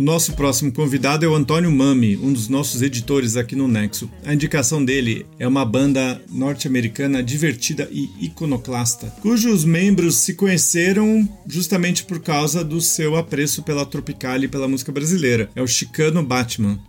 O 0.00 0.02
nosso 0.02 0.32
próximo 0.32 0.72
convidado 0.72 1.26
é 1.26 1.28
o 1.28 1.34
Antônio 1.34 1.70
Mami, 1.70 2.16
um 2.16 2.32
dos 2.32 2.48
nossos 2.48 2.80
editores 2.80 3.36
aqui 3.36 3.54
no 3.54 3.68
Nexo. 3.68 4.10
A 4.24 4.32
indicação 4.32 4.82
dele 4.82 5.26
é 5.38 5.46
uma 5.46 5.62
banda 5.62 6.18
norte-americana 6.32 7.22
divertida 7.22 7.86
e 7.92 8.08
iconoclasta, 8.18 9.08
cujos 9.20 9.62
membros 9.62 10.16
se 10.16 10.32
conheceram 10.32 11.28
justamente 11.46 12.02
por 12.04 12.18
causa 12.18 12.64
do 12.64 12.80
seu 12.80 13.14
apreço 13.14 13.62
pela 13.62 13.84
tropical 13.84 14.42
e 14.42 14.48
pela 14.48 14.66
música 14.66 14.90
brasileira. 14.90 15.50
É 15.54 15.60
o 15.60 15.66
Chicano 15.66 16.22
Batman. 16.22 16.80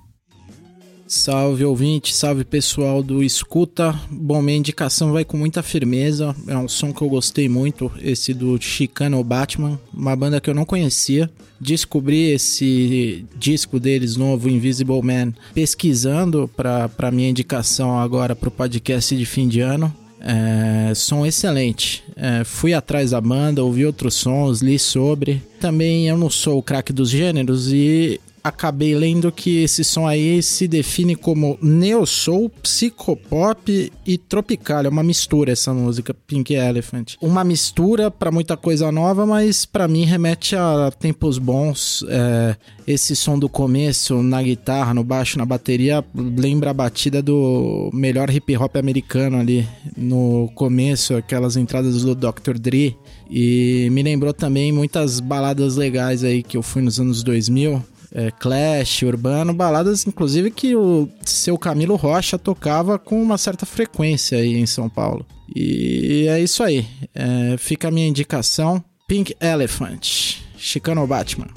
Salve 1.14 1.66
ouvinte, 1.66 2.16
salve 2.16 2.46
pessoal 2.46 3.04
do 3.04 3.22
Escuta. 3.22 3.94
Bom, 4.10 4.42
minha 4.42 4.58
indicação 4.58 5.12
vai 5.12 5.26
com 5.26 5.36
muita 5.36 5.62
firmeza. 5.62 6.34
É 6.48 6.58
um 6.58 6.70
som 6.70 6.94
que 6.94 7.02
eu 7.02 7.10
gostei 7.10 7.50
muito, 7.50 7.92
esse 8.02 8.34
do 8.34 8.58
Chicano 8.62 9.22
Batman, 9.22 9.78
uma 9.94 10.16
banda 10.16 10.40
que 10.40 10.50
eu 10.50 10.54
não 10.54 10.64
conhecia. 10.64 11.30
Descobri 11.60 12.32
esse 12.32 13.26
disco 13.38 13.78
deles 13.78 14.16
novo, 14.16 14.48
Invisible 14.48 15.02
Man, 15.02 15.34
pesquisando 15.54 16.50
para 16.56 17.12
minha 17.12 17.30
indicação 17.30 18.00
agora 18.00 18.34
para 18.34 18.48
o 18.48 18.52
podcast 18.52 19.14
de 19.14 19.26
fim 19.26 19.50
de 19.50 19.60
ano. 19.60 19.94
É, 20.22 20.94
som 20.96 21.26
excelente. 21.26 22.06
É, 22.16 22.46
fui 22.46 22.74
atrás 22.74 23.12
da 23.12 23.20
banda, 23.20 23.62
ouvi 23.62 23.86
outros 23.86 24.14
sons, 24.14 24.62
li 24.62 24.80
sobre. 24.80 25.44
Também 25.60 26.08
eu 26.08 26.18
não 26.18 26.30
sou 26.30 26.58
o 26.58 26.64
craque 26.64 26.94
dos 26.94 27.10
gêneros 27.10 27.74
e 27.74 28.18
acabei 28.44 28.96
lendo 28.96 29.32
que 29.32 29.64
esse 29.64 29.84
som 29.84 30.08
aí 30.08 30.42
se 30.42 30.68
define 30.68 31.16
como 31.16 31.58
neo 31.62 32.06
soul, 32.06 32.50
psicopop 32.50 33.92
e 34.06 34.18
tropical. 34.18 34.86
É 34.86 34.90
uma 34.90 35.04
mistura 35.04 35.52
essa 35.52 35.74
música, 35.74 36.14
Pink 36.14 36.54
Elephant. 36.54 37.16
Uma 37.22 37.44
mistura 37.44 38.10
para 38.10 38.32
muita 38.32 38.58
coisa 38.58 38.92
nova, 38.92 39.26
mas 39.26 39.66
para 39.66 39.88
mim 39.88 40.06
remete 40.06 40.56
a 40.56 40.92
tempos 40.92 41.38
bons. 41.38 42.04
É, 42.10 42.56
esse 42.88 43.16
som 43.16 43.38
do 43.38 43.48
começo 43.48 44.22
na 44.24 44.42
guitarra, 44.42 44.94
no 44.94 45.04
baixo, 45.04 45.38
na 45.38 45.46
bateria 45.46 46.04
lembra 46.16 46.72
a 46.72 46.74
batida 46.74 47.22
do 47.22 47.90
melhor 47.94 48.30
hip 48.30 48.56
hop 48.58 48.76
americano 48.76 49.38
ali 49.38 49.68
no 49.96 50.50
começo, 50.56 51.16
aquelas 51.16 51.56
entradas 51.56 52.04
do 52.04 52.16
Dr. 52.16 52.58
Dre. 52.60 52.98
E 53.30 53.88
me 53.92 54.04
lembrou 54.04 54.34
também 54.34 54.72
muitas 54.72 55.20
baladas 55.20 55.78
legais 55.78 56.24
aí 56.24 56.44
que 56.44 56.58
eu 56.58 56.62
fui 56.62 56.82
nos 56.82 57.00
anos 57.00 57.24
2000 57.24 57.91
é, 58.14 58.32
Clash, 58.32 59.04
Urbano, 59.04 59.54
baladas 59.54 60.06
inclusive 60.06 60.52
que 60.52 60.76
o 60.76 61.08
seu 61.26 61.58
Camilo 61.58 61.96
Rocha 61.96 62.38
tocava 62.38 63.00
com 63.00 63.22
uma 63.22 63.38
certa 63.38 63.66
frequência 63.66 64.38
aí 64.38 64.58
em 64.58 64.66
São 64.66 64.90
Paulo. 64.90 65.26
E 65.54 66.28
é 66.30 66.40
isso 66.40 66.64
aí. 66.64 66.86
É, 67.14 67.56
fica 67.58 67.88
a 67.88 67.92
minha 67.92 68.08
indicação: 68.08 68.84
Pink 69.08 69.36
Elephant, 69.42 70.38
Chicano 70.58 71.06
Batman. 71.06 71.48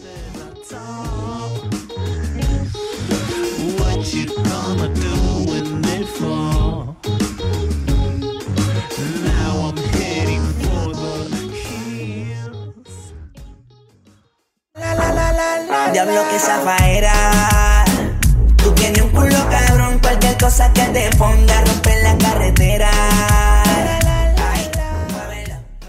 Diablo 15.92 16.28
que 16.30 16.38
zafaera. 16.38 17.84
Tú 18.56 18.72
tienes 18.72 19.02
un 19.02 19.10
culo 19.10 19.36
cabrón, 19.50 19.98
cualquier 20.00 20.36
cosa 20.38 20.72
que 20.72 20.82
te 20.82 21.10
ponga 21.16 21.64
romper 21.64 22.02
la 22.02 22.18
carretera. 22.18 22.90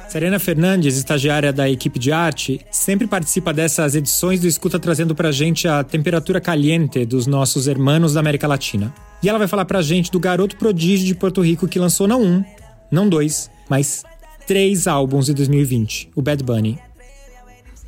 Serena 0.10 0.40
Fernandes, 0.40 0.96
estagiária 0.96 1.52
da 1.52 1.70
equipe 1.70 2.00
de 2.00 2.10
arte, 2.10 2.62
sempre 2.72 3.06
participa 3.06 3.52
dessas 3.52 3.96
edições 3.96 4.40
do 4.40 4.48
Escuta 4.48 4.80
trazendo 4.80 5.14
pra 5.14 5.30
gente 5.30 5.68
a 5.68 5.84
temperatura 5.84 6.40
caliente 6.40 7.06
dos 7.06 7.28
nossos 7.28 7.68
hermanos 7.68 8.14
da 8.14 8.22
América 8.22 8.48
Latina. 8.48 8.94
E 9.22 9.28
ela 9.28 9.38
vai 9.38 9.48
falar 9.48 9.66
pra 9.66 9.82
gente 9.82 10.10
do 10.10 10.20
garoto 10.20 10.56
prodígio 10.56 11.06
de 11.06 11.16
Porto 11.16 11.42
Rico 11.42 11.68
que 11.68 11.78
lançou 11.78 12.08
não 12.08 12.22
um, 12.22 12.46
não 12.90 13.10
dois, 13.10 13.52
mas 13.70 14.06
três 14.48 14.88
álbuns 14.88 15.28
em 15.28 15.34
2020, 15.34 16.12
o 16.16 16.22
Bad 16.22 16.42
Bunny. 16.44 16.80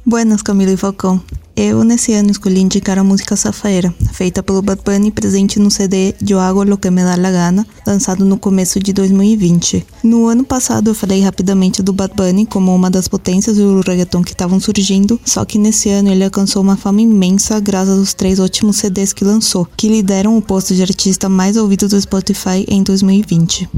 Buenas, 0.09 0.41
Camila 0.41 0.71
e 0.71 0.77
Falcão. 0.77 1.21
Eu, 1.53 1.83
nesse 1.83 2.13
ano, 2.13 2.31
escolhi 2.31 2.61
indicar 2.61 2.97
a 2.97 3.03
música 3.03 3.35
Safaera, 3.35 3.93
feita 4.13 4.41
pelo 4.41 4.61
Bad 4.61 4.81
Bunny 4.81 5.11
presente 5.11 5.59
no 5.59 5.69
CD 5.69 6.15
Eu 6.25 6.39
Hago 6.39 6.63
Lo 6.63 6.77
Que 6.77 6.89
Me 6.89 7.03
Da 7.03 7.17
La 7.17 7.29
Gana, 7.29 7.67
lançado 7.85 8.23
no 8.23 8.37
começo 8.37 8.79
de 8.79 8.93
2020. 8.93 9.85
No 10.05 10.27
ano 10.27 10.45
passado, 10.45 10.91
eu 10.91 10.95
falei 10.95 11.19
rapidamente 11.19 11.83
do 11.83 11.91
Bad 11.91 12.13
Bunny 12.15 12.45
como 12.45 12.73
uma 12.73 12.89
das 12.89 13.09
potências 13.09 13.57
do 13.57 13.81
reggaeton 13.81 14.23
que 14.23 14.31
estavam 14.31 14.61
surgindo, 14.61 15.19
só 15.25 15.43
que 15.43 15.57
nesse 15.57 15.89
ano 15.89 16.09
ele 16.09 16.23
alcançou 16.23 16.61
uma 16.61 16.77
fama 16.77 17.01
imensa 17.01 17.59
graças 17.59 17.99
aos 17.99 18.13
três 18.13 18.39
últimos 18.39 18.77
CDs 18.77 19.11
que 19.11 19.25
lançou, 19.25 19.67
que 19.75 19.89
lideram 19.89 20.37
o 20.37 20.41
posto 20.41 20.73
de 20.73 20.83
artista 20.83 21.27
mais 21.27 21.57
ouvido 21.57 21.85
do 21.89 21.99
Spotify 21.99 22.63
em 22.69 22.81
2020. 22.81 23.69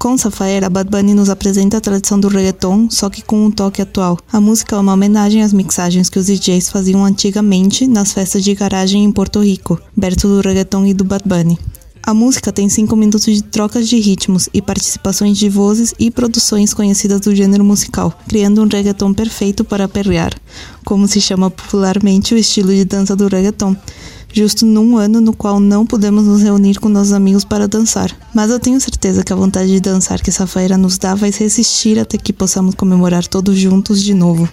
Com 0.00 0.16
Safaera, 0.16 0.70
Bad 0.70 0.88
Bunny 0.88 1.12
nos 1.12 1.28
apresenta 1.28 1.76
a 1.76 1.80
tradição 1.80 2.18
do 2.18 2.28
reggaeton, 2.28 2.88
só 2.88 3.10
que 3.10 3.20
com 3.20 3.44
um 3.44 3.50
toque 3.50 3.82
atual. 3.82 4.18
A 4.32 4.40
música 4.40 4.74
é 4.74 4.78
uma 4.78 4.94
homenagem 4.94 5.42
às 5.42 5.52
mixagens 5.52 6.08
que 6.08 6.18
os 6.18 6.24
DJs 6.24 6.70
faziam 6.70 7.04
antigamente 7.04 7.86
nas 7.86 8.10
festas 8.10 8.42
de 8.42 8.54
garagem 8.54 9.04
em 9.04 9.12
Porto 9.12 9.42
Rico, 9.42 9.78
berço 9.94 10.26
do 10.26 10.40
reggaeton 10.40 10.86
e 10.86 10.94
do 10.94 11.04
Bad 11.04 11.24
Bunny. 11.26 11.58
A 12.02 12.14
música 12.14 12.50
tem 12.50 12.66
5 12.66 12.96
minutos 12.96 13.26
de 13.26 13.42
trocas 13.42 13.86
de 13.86 14.00
ritmos 14.00 14.48
e 14.54 14.62
participações 14.62 15.36
de 15.36 15.50
vozes 15.50 15.94
e 15.98 16.10
produções 16.10 16.72
conhecidas 16.72 17.20
do 17.20 17.34
gênero 17.34 17.62
musical, 17.62 18.10
criando 18.26 18.62
um 18.62 18.66
reggaeton 18.66 19.12
perfeito 19.12 19.64
para 19.64 19.86
perrear, 19.86 20.32
como 20.82 21.06
se 21.06 21.20
chama 21.20 21.50
popularmente 21.50 22.32
o 22.32 22.38
estilo 22.38 22.74
de 22.74 22.86
dança 22.86 23.14
do 23.14 23.28
reggaeton 23.28 23.76
justo 24.32 24.64
num 24.64 24.96
ano 24.96 25.20
no 25.20 25.32
qual 25.32 25.60
não 25.60 25.86
podemos 25.86 26.24
nos 26.24 26.42
reunir 26.42 26.78
com 26.78 26.88
nossos 26.88 27.12
amigos 27.12 27.44
para 27.44 27.68
dançar. 27.68 28.10
Mas 28.34 28.50
eu 28.50 28.58
tenho 28.58 28.80
certeza 28.80 29.22
que 29.24 29.32
a 29.32 29.36
vontade 29.36 29.68
de 29.68 29.80
dançar 29.80 30.20
que 30.20 30.30
essa 30.30 30.46
feira 30.46 30.76
nos 30.76 30.98
dá 30.98 31.14
vai 31.14 31.30
resistir 31.30 31.98
até 31.98 32.16
que 32.16 32.32
possamos 32.32 32.74
comemorar 32.74 33.26
todos 33.26 33.56
juntos 33.58 34.02
de 34.02 34.14
novo. 34.14 34.48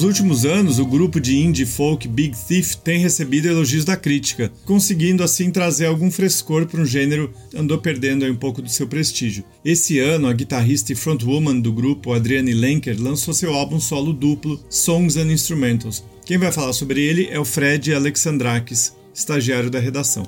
Nos 0.00 0.06
últimos 0.06 0.46
anos, 0.46 0.78
o 0.78 0.86
grupo 0.86 1.20
de 1.20 1.36
indie 1.36 1.66
folk 1.66 2.08
Big 2.08 2.34
Thief 2.34 2.74
tem 2.76 3.00
recebido 3.00 3.48
elogios 3.48 3.84
da 3.84 3.98
crítica, 3.98 4.50
conseguindo 4.64 5.22
assim 5.22 5.50
trazer 5.50 5.84
algum 5.84 6.10
frescor 6.10 6.64
para 6.64 6.80
um 6.80 6.86
gênero 6.86 7.30
que 7.50 7.58
andou 7.58 7.76
perdendo 7.76 8.24
um 8.24 8.34
pouco 8.34 8.62
do 8.62 8.70
seu 8.70 8.88
prestígio. 8.88 9.44
Esse 9.62 9.98
ano, 9.98 10.26
a 10.26 10.32
guitarrista 10.32 10.90
e 10.90 10.96
frontwoman 10.96 11.60
do 11.60 11.70
grupo, 11.70 12.14
Adriane 12.14 12.54
Lenker, 12.54 12.96
lançou 12.98 13.34
seu 13.34 13.52
álbum 13.52 13.78
solo 13.78 14.14
duplo 14.14 14.58
Songs 14.70 15.18
and 15.18 15.30
Instrumentals. 15.30 16.02
Quem 16.24 16.38
vai 16.38 16.50
falar 16.50 16.72
sobre 16.72 17.02
ele 17.02 17.28
é 17.30 17.38
o 17.38 17.44
Fred 17.44 17.92
Alexandrakis, 17.92 18.96
estagiário 19.12 19.68
da 19.68 19.78
redação. 19.78 20.22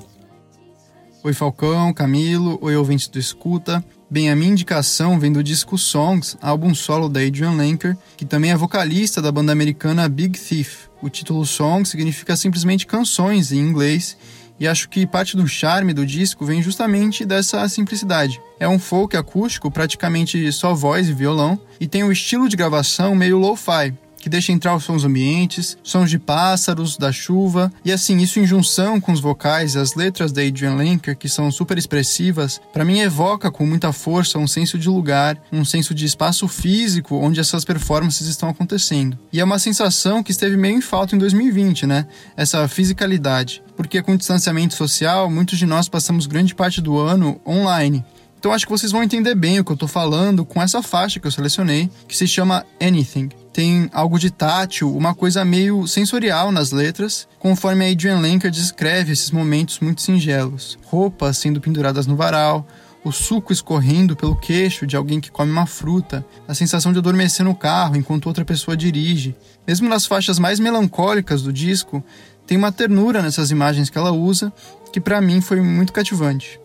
Oi 1.23 1.33
Falcão, 1.33 1.91
Camilo, 1.95 2.59
oi 2.61 2.75
ouvintes 2.75 3.07
do 3.07 3.17
Escuta. 3.17 3.83
Bem, 4.13 4.29
a 4.29 4.35
minha 4.35 4.51
indicação 4.51 5.19
vem 5.19 5.33
do 5.33 5.41
disco 5.41 5.75
Songs, 5.75 6.37
álbum 6.39 6.75
solo 6.75 7.09
da 7.09 7.19
Adrian 7.19 7.53
Lenker, 7.53 7.97
que 8.15 8.23
também 8.23 8.51
é 8.51 8.55
vocalista 8.55 9.19
da 9.19 9.31
banda 9.31 9.51
americana 9.51 10.07
Big 10.07 10.37
Thief. 10.37 10.87
O 11.01 11.09
título 11.09 11.43
Song 11.47 11.83
significa 11.83 12.35
simplesmente 12.35 12.85
canções 12.85 13.51
em 13.51 13.57
inglês, 13.57 14.15
e 14.59 14.67
acho 14.67 14.87
que 14.87 15.07
parte 15.07 15.35
do 15.35 15.47
charme 15.47 15.93
do 15.93 16.05
disco 16.05 16.45
vem 16.45 16.61
justamente 16.61 17.25
dessa 17.25 17.67
simplicidade. 17.67 18.39
É 18.59 18.69
um 18.69 18.77
folk 18.77 19.17
acústico, 19.17 19.71
praticamente 19.71 20.51
só 20.51 20.75
voz 20.75 21.09
e 21.09 21.13
violão, 21.13 21.59
e 21.79 21.87
tem 21.87 22.03
um 22.03 22.11
estilo 22.11 22.47
de 22.47 22.55
gravação 22.55 23.15
meio 23.15 23.39
lo-fi, 23.39 23.95
que 24.23 24.29
deixa 24.29 24.53
entrar 24.53 24.73
os 24.73 24.85
sons 24.85 25.03
ambientes, 25.03 25.77
sons 25.83 26.09
de 26.09 26.17
pássaros, 26.17 26.95
da 26.95 27.11
chuva, 27.11 27.69
e 27.83 27.91
assim, 27.91 28.19
isso 28.19 28.39
em 28.39 28.47
junção 28.47 29.01
com 29.01 29.11
os 29.11 29.19
vocais 29.19 29.75
e 29.75 29.79
as 29.79 29.95
letras 29.95 30.31
da 30.31 30.41
Adrian 30.41 30.75
Lenker, 30.75 31.17
que 31.17 31.27
são 31.27 31.51
super 31.51 31.77
expressivas, 31.77 32.61
para 32.71 32.85
mim 32.85 32.99
evoca 32.99 33.51
com 33.51 33.65
muita 33.65 33.91
força 33.91 34.39
um 34.39 34.47
senso 34.47 34.79
de 34.79 34.87
lugar, 34.87 35.37
um 35.51 35.65
senso 35.65 35.93
de 35.93 36.05
espaço 36.05 36.47
físico 36.47 37.17
onde 37.17 37.41
essas 37.41 37.65
performances 37.65 38.25
estão 38.25 38.47
acontecendo. 38.47 39.19
E 39.29 39.41
é 39.41 39.43
uma 39.43 39.59
sensação 39.59 40.23
que 40.23 40.31
esteve 40.31 40.55
meio 40.55 40.77
em 40.77 40.81
falta 40.81 41.17
em 41.17 41.19
2020, 41.19 41.85
né? 41.85 42.07
Essa 42.37 42.65
fisicalidade. 42.69 43.61
Porque 43.75 44.01
com 44.01 44.13
o 44.13 44.17
distanciamento 44.17 44.73
social, 44.73 45.29
muitos 45.29 45.59
de 45.59 45.65
nós 45.65 45.89
passamos 45.89 46.27
grande 46.27 46.55
parte 46.55 46.79
do 46.79 46.97
ano 46.97 47.41
online. 47.45 48.05
Então 48.39 48.53
acho 48.53 48.65
que 48.65 48.71
vocês 48.71 48.93
vão 48.93 49.03
entender 49.03 49.35
bem 49.35 49.59
o 49.59 49.65
que 49.65 49.71
eu 49.71 49.75
estou 49.75 49.89
falando 49.89 50.45
com 50.45 50.61
essa 50.61 50.81
faixa 50.81 51.19
que 51.19 51.27
eu 51.27 51.31
selecionei, 51.31 51.89
que 52.07 52.15
se 52.15 52.25
chama 52.25 52.65
Anything 52.81 53.42
tem 53.53 53.87
algo 53.93 54.17
de 54.17 54.31
tátil, 54.31 54.93
uma 54.95 55.13
coisa 55.13 55.45
meio 55.45 55.87
sensorial 55.87 56.51
nas 56.51 56.71
letras, 56.71 57.27
conforme 57.37 57.85
a 57.85 57.91
Adrian 57.91 58.19
Lenker 58.19 58.49
descreve 58.49 59.13
esses 59.13 59.29
momentos 59.29 59.79
muito 59.79 60.01
singelos. 60.01 60.77
Roupas 60.85 61.37
sendo 61.37 61.61
penduradas 61.61 62.07
no 62.07 62.15
varal, 62.15 62.67
o 63.05 63.11
suco 63.11 63.53
escorrendo 63.53 64.15
pelo 64.15 64.35
queixo 64.35 64.87
de 64.87 64.95
alguém 64.95 65.19
que 65.19 65.29
come 65.29 65.51
uma 65.51 65.67
fruta, 65.67 66.25
a 66.47 66.55
sensação 66.55 66.91
de 66.91 66.97
adormecer 66.97 67.45
no 67.45 67.53
carro 67.53 67.95
enquanto 67.95 68.25
outra 68.25 68.43
pessoa 68.43 68.75
dirige. 68.75 69.35
Mesmo 69.67 69.87
nas 69.87 70.07
faixas 70.07 70.39
mais 70.39 70.59
melancólicas 70.59 71.43
do 71.43 71.53
disco, 71.53 72.03
tem 72.47 72.57
uma 72.57 72.71
ternura 72.71 73.21
nessas 73.21 73.51
imagens 73.51 73.89
que 73.89 73.97
ela 73.97 74.11
usa 74.11 74.51
que 74.91 74.99
para 74.99 75.21
mim 75.21 75.41
foi 75.41 75.61
muito 75.61 75.93
cativante. 75.93 76.59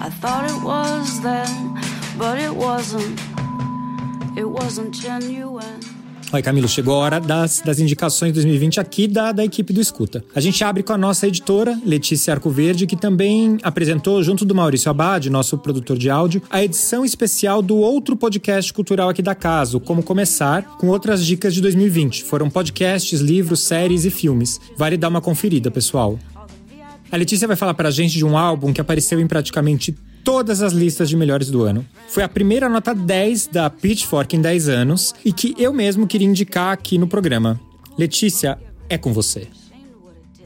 I 0.00 0.10
thought 0.20 0.44
it 0.44 0.62
was 0.62 1.20
then, 1.20 1.74
but 2.18 2.38
it 2.38 2.54
wasn't. 2.54 3.18
It 4.36 4.44
wasn't 4.44 4.94
genuine. 4.94 5.80
Oi, 6.30 6.42
Camilo, 6.42 6.68
chegou 6.68 6.94
a 6.94 6.98
hora 6.98 7.20
das, 7.20 7.62
das 7.62 7.80
indicações 7.80 8.34
2020 8.34 8.78
aqui 8.78 9.08
da, 9.08 9.32
da 9.32 9.42
equipe 9.42 9.72
do 9.72 9.80
Escuta. 9.80 10.22
A 10.34 10.40
gente 10.40 10.62
abre 10.62 10.82
com 10.82 10.92
a 10.92 10.98
nossa 10.98 11.26
editora, 11.26 11.80
Letícia 11.86 12.34
Arcoverde, 12.34 12.86
que 12.86 12.96
também 12.96 13.56
apresentou, 13.62 14.22
junto 14.22 14.44
do 14.44 14.54
Maurício 14.54 14.90
Abad, 14.90 15.30
nosso 15.30 15.56
produtor 15.56 15.96
de 15.96 16.10
áudio, 16.10 16.42
a 16.50 16.62
edição 16.62 17.02
especial 17.04 17.62
do 17.62 17.78
outro 17.78 18.14
podcast 18.14 18.72
cultural 18.74 19.08
aqui 19.08 19.22
da 19.22 19.34
casa, 19.34 19.80
Como 19.80 20.02
Começar, 20.02 20.62
com 20.78 20.88
outras 20.88 21.24
dicas 21.24 21.54
de 21.54 21.62
2020. 21.62 22.24
Foram 22.24 22.50
podcasts, 22.50 23.20
livros, 23.20 23.60
séries 23.60 24.04
e 24.04 24.10
filmes. 24.10 24.60
Vale 24.76 24.98
dar 24.98 25.08
uma 25.08 25.22
conferida, 25.22 25.70
pessoal. 25.70 26.18
A 27.10 27.16
Letícia 27.16 27.48
vai 27.48 27.56
falar 27.56 27.74
pra 27.74 27.90
gente 27.90 28.16
de 28.16 28.24
um 28.24 28.36
álbum 28.36 28.72
que 28.72 28.80
apareceu 28.80 29.18
em 29.18 29.26
praticamente 29.26 29.96
todas 30.22 30.60
as 30.60 30.72
listas 30.72 31.08
de 31.08 31.16
melhores 31.16 31.50
do 31.50 31.62
ano. 31.62 31.86
Foi 32.08 32.22
a 32.22 32.28
primeira 32.28 32.68
nota 32.68 32.94
10 32.94 33.46
da 33.46 33.70
Pitchfork 33.70 34.36
em 34.36 34.40
10 34.40 34.68
anos 34.68 35.14
e 35.24 35.32
que 35.32 35.54
eu 35.58 35.72
mesmo 35.72 36.06
queria 36.06 36.28
indicar 36.28 36.72
aqui 36.72 36.98
no 36.98 37.08
programa. 37.08 37.58
Letícia, 37.96 38.58
é 38.90 38.98
com 38.98 39.12
você. 39.12 39.48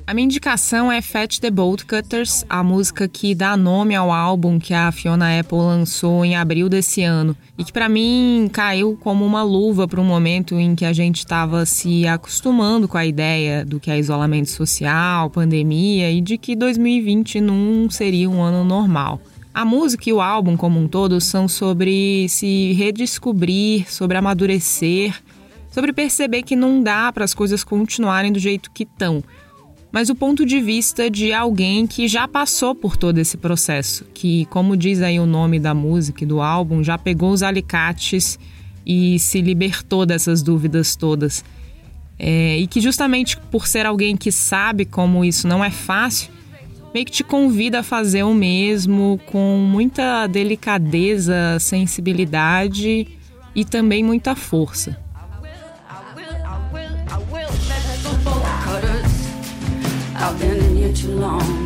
A 0.05 0.12
minha 0.12 0.25
indicação 0.25 0.91
é 0.91 1.01
Fat 1.01 1.38
the 1.38 1.49
Bolt 1.51 1.85
Cutters, 1.85 2.45
a 2.49 2.62
música 2.62 3.07
que 3.07 3.37
dá 3.37 3.57
nome 3.57 3.95
ao 3.95 4.11
álbum 4.11 4.59
que 4.59 4.75
a 4.75 4.91
Fiona 4.91 5.38
Apple 5.38 5.59
lançou 5.59 6.25
em 6.25 6.35
abril 6.35 6.69
desse 6.69 7.05
ano 7.05 7.37
e 7.57 7.65
que 7.65 7.73
para 7.73 7.88
mim 7.88 8.51
caiu 8.53 8.99
como 9.01 9.25
uma 9.25 9.45
luva 9.45 9.87
para 9.87 10.01
um 10.01 10.05
momento 10.05 10.59
em 10.59 10.75
que 10.75 10.85
a 10.85 10.93
gente 10.93 11.19
estava 11.19 11.65
se 11.65 12.07
acostumando 12.07 12.88
com 12.88 12.99
a 12.99 13.07
ideia 13.07 13.65
do 13.65 13.79
que 13.79 13.93
é 13.93 13.99
isolamento 13.99 14.51
social, 14.51 15.31
pandemia 15.31 16.11
e 16.11 16.21
de 16.21 16.37
que 16.37 16.57
2020 16.57 17.41
não 17.41 17.88
seria 17.88 18.29
um 18.29 18.43
ano 18.43 18.65
normal. 18.65 19.21
A 19.55 19.65
música 19.65 20.11
e 20.11 20.12
o 20.12 20.21
álbum 20.21 20.57
como 20.57 20.81
um 20.81 20.88
todo 20.88 21.21
são 21.21 21.47
sobre 21.47 22.27
se 22.29 22.73
redescobrir, 22.73 23.91
sobre 23.91 24.17
amadurecer, 24.17 25.15
sobre 25.71 25.93
perceber 25.93 26.43
que 26.43 26.57
não 26.57 26.83
dá 26.83 27.12
para 27.12 27.25
as 27.25 27.33
coisas 27.33 27.62
continuarem 27.62 28.33
do 28.33 28.38
jeito 28.41 28.71
que 28.73 28.83
estão 28.83 29.23
mas 29.92 30.09
o 30.09 30.14
ponto 30.14 30.46
de 30.46 30.59
vista 30.59 31.11
de 31.11 31.35
alguém 31.35 31.87
que 31.87 32.09
já 32.09 32.26
passou 32.26 32.74
por 32.74 32.96
todo 32.96 33.18
esse 33.18 33.37
processo, 33.37 34.07
que, 34.14 34.46
como 34.46 34.74
diz 34.74 35.02
aí 35.02 35.20
o 35.20 35.26
nome 35.26 35.61
da 35.61 35.74
música 35.74 36.24
e 36.24 36.26
do 36.26 36.40
álbum, 36.40 36.83
já 36.83 36.96
pegou 36.96 37.31
os 37.31 37.42
alicates 37.42 38.38
e 38.87 39.18
se 39.18 39.42
libertou 39.42 40.07
dessas 40.07 40.42
dúvidas 40.42 40.96
todas. 40.96 41.44
É, 42.18 42.57
e 42.57 42.66
que 42.66 42.81
justamente 42.81 43.37
por 43.50 43.66
ser 43.66 43.85
alguém 43.85 44.16
que 44.16 44.33
sabe 44.33 44.87
como 44.87 45.24
isso 45.24 45.46
não 45.46 45.62
é 45.62 45.70
fácil, 45.70 46.31
meio 46.94 47.05
que 47.05 47.12
te 47.12 47.24
convida 47.24 47.81
a 47.81 47.83
fazer 47.83 48.22
o 48.22 48.33
mesmo 48.33 49.20
com 49.26 49.59
muita 49.59 50.26
delicadeza, 50.26 51.59
sensibilidade 51.61 53.09
e 53.55 53.64
também 53.64 54.02
muita 54.02 54.35
força. 54.35 55.02
I've 60.33 60.40
been 60.40 60.64
in 60.64 60.77
here 60.77 60.92
too 60.95 61.09
long. 61.09 61.62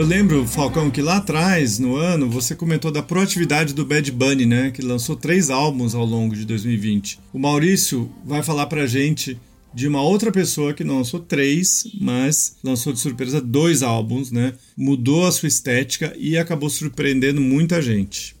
Eu 0.00 0.06
lembro, 0.06 0.46
Falcão, 0.46 0.90
que 0.90 1.02
lá 1.02 1.18
atrás, 1.18 1.78
no 1.78 1.94
ano, 1.94 2.26
você 2.26 2.56
comentou 2.56 2.90
da 2.90 3.02
proatividade 3.02 3.74
do 3.74 3.84
Bad 3.84 4.10
Bunny, 4.10 4.46
né? 4.46 4.70
Que 4.70 4.80
lançou 4.80 5.14
três 5.14 5.50
álbuns 5.50 5.94
ao 5.94 6.06
longo 6.06 6.34
de 6.34 6.46
2020. 6.46 7.20
O 7.34 7.38
Maurício 7.38 8.10
vai 8.24 8.42
falar 8.42 8.64
pra 8.64 8.86
gente 8.86 9.38
de 9.74 9.86
uma 9.86 10.00
outra 10.00 10.32
pessoa 10.32 10.72
que 10.72 10.82
não 10.82 10.96
lançou 10.96 11.20
três, 11.20 11.86
mas 12.00 12.56
lançou 12.64 12.94
de 12.94 12.98
surpresa 12.98 13.42
dois 13.42 13.82
álbuns, 13.82 14.32
né? 14.32 14.54
Mudou 14.74 15.26
a 15.26 15.32
sua 15.32 15.48
estética 15.48 16.14
e 16.16 16.38
acabou 16.38 16.70
surpreendendo 16.70 17.38
muita 17.38 17.82
gente. 17.82 18.34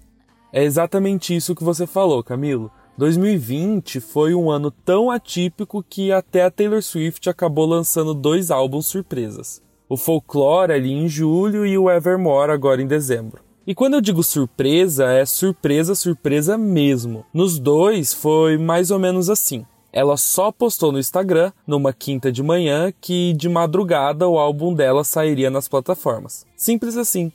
É 0.50 0.64
exatamente 0.64 1.36
isso 1.36 1.54
que 1.54 1.62
você 1.62 1.86
falou, 1.86 2.24
Camilo. 2.24 2.70
2020 2.96 4.00
foi 4.00 4.34
um 4.34 4.50
ano 4.50 4.70
tão 4.70 5.10
atípico 5.10 5.84
que 5.86 6.10
até 6.10 6.42
a 6.42 6.50
Taylor 6.50 6.82
Swift 6.82 7.28
acabou 7.28 7.66
lançando 7.66 8.14
dois 8.14 8.50
álbuns 8.50 8.86
surpresas 8.86 9.60
o 9.90 9.96
Folklore 9.96 10.72
ali 10.72 10.92
em 10.92 11.08
julho 11.08 11.66
e 11.66 11.76
o 11.76 11.90
Evermore 11.90 12.52
agora 12.52 12.80
em 12.80 12.86
dezembro. 12.86 13.42
E 13.66 13.74
quando 13.74 13.94
eu 13.94 14.00
digo 14.00 14.22
surpresa, 14.22 15.12
é 15.12 15.26
surpresa, 15.26 15.96
surpresa 15.96 16.56
mesmo. 16.56 17.26
Nos 17.34 17.58
dois 17.58 18.14
foi 18.14 18.56
mais 18.56 18.92
ou 18.92 19.00
menos 19.00 19.28
assim. 19.28 19.66
Ela 19.92 20.16
só 20.16 20.52
postou 20.52 20.92
no 20.92 20.98
Instagram, 21.00 21.50
numa 21.66 21.92
quinta 21.92 22.30
de 22.30 22.40
manhã, 22.40 22.92
que 23.00 23.32
de 23.32 23.48
madrugada 23.48 24.28
o 24.28 24.38
álbum 24.38 24.72
dela 24.72 25.02
sairia 25.02 25.50
nas 25.50 25.68
plataformas. 25.68 26.46
Simples 26.56 26.96
assim. 26.96 27.32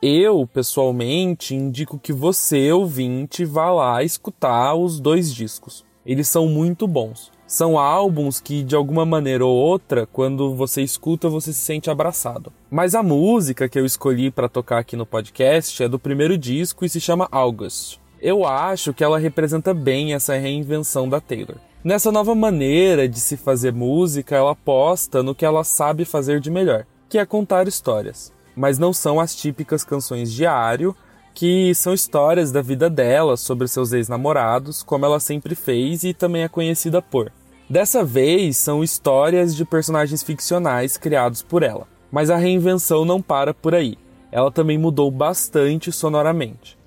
Eu, 0.00 0.46
pessoalmente, 0.46 1.54
indico 1.54 1.98
que 1.98 2.12
você, 2.12 2.72
ouvinte, 2.72 3.44
vá 3.44 3.70
lá 3.70 4.02
escutar 4.02 4.74
os 4.74 4.98
dois 4.98 5.34
discos. 5.34 5.84
Eles 6.06 6.26
são 6.26 6.48
muito 6.48 6.86
bons. 6.86 7.30
São 7.48 7.78
álbuns 7.78 8.40
que, 8.40 8.62
de 8.62 8.76
alguma 8.76 9.06
maneira 9.06 9.42
ou 9.42 9.56
outra, 9.56 10.06
quando 10.06 10.54
você 10.54 10.82
escuta, 10.82 11.30
você 11.30 11.50
se 11.50 11.60
sente 11.60 11.88
abraçado. 11.88 12.52
Mas 12.70 12.94
a 12.94 13.02
música 13.02 13.66
que 13.70 13.80
eu 13.80 13.86
escolhi 13.86 14.30
para 14.30 14.50
tocar 14.50 14.78
aqui 14.78 14.94
no 14.96 15.06
podcast 15.06 15.82
é 15.82 15.88
do 15.88 15.98
primeiro 15.98 16.36
disco 16.36 16.84
e 16.84 16.90
se 16.90 17.00
chama 17.00 17.26
August. 17.32 17.96
Eu 18.20 18.44
acho 18.44 18.92
que 18.92 19.02
ela 19.02 19.18
representa 19.18 19.72
bem 19.72 20.12
essa 20.12 20.36
reinvenção 20.36 21.08
da 21.08 21.22
Taylor. 21.22 21.56
Nessa 21.82 22.12
nova 22.12 22.34
maneira 22.34 23.08
de 23.08 23.18
se 23.18 23.34
fazer 23.34 23.72
música, 23.72 24.36
ela 24.36 24.50
aposta 24.50 25.22
no 25.22 25.34
que 25.34 25.46
ela 25.46 25.64
sabe 25.64 26.04
fazer 26.04 26.40
de 26.40 26.50
melhor, 26.50 26.84
que 27.08 27.16
é 27.16 27.24
contar 27.24 27.66
histórias. 27.66 28.30
Mas 28.54 28.78
não 28.78 28.92
são 28.92 29.18
as 29.18 29.34
típicas 29.34 29.82
canções 29.82 30.30
diário, 30.30 30.94
que 31.32 31.74
são 31.74 31.94
histórias 31.94 32.52
da 32.52 32.60
vida 32.60 32.90
dela 32.90 33.38
sobre 33.38 33.68
seus 33.68 33.92
ex-namorados, 33.92 34.82
como 34.82 35.06
ela 35.06 35.18
sempre 35.18 35.54
fez 35.54 36.02
e 36.02 36.12
também 36.12 36.42
é 36.42 36.48
conhecida 36.48 37.00
por. 37.00 37.32
Dessa 37.70 38.02
vez 38.02 38.56
são 38.56 38.82
histórias 38.82 39.54
de 39.54 39.62
personagens 39.62 40.22
ficcionais 40.22 40.96
criados 40.96 41.42
por 41.42 41.62
ela. 41.62 41.86
Mas 42.10 42.30
a 42.30 42.36
reinvenção 42.36 43.04
não 43.04 43.20
para 43.20 43.52
por 43.52 43.74
aí. 43.74 43.98
Ela 44.32 44.50
também 44.50 44.78
mudou 44.78 45.10
bastante 45.10 45.92
sonoramente. 45.92 46.78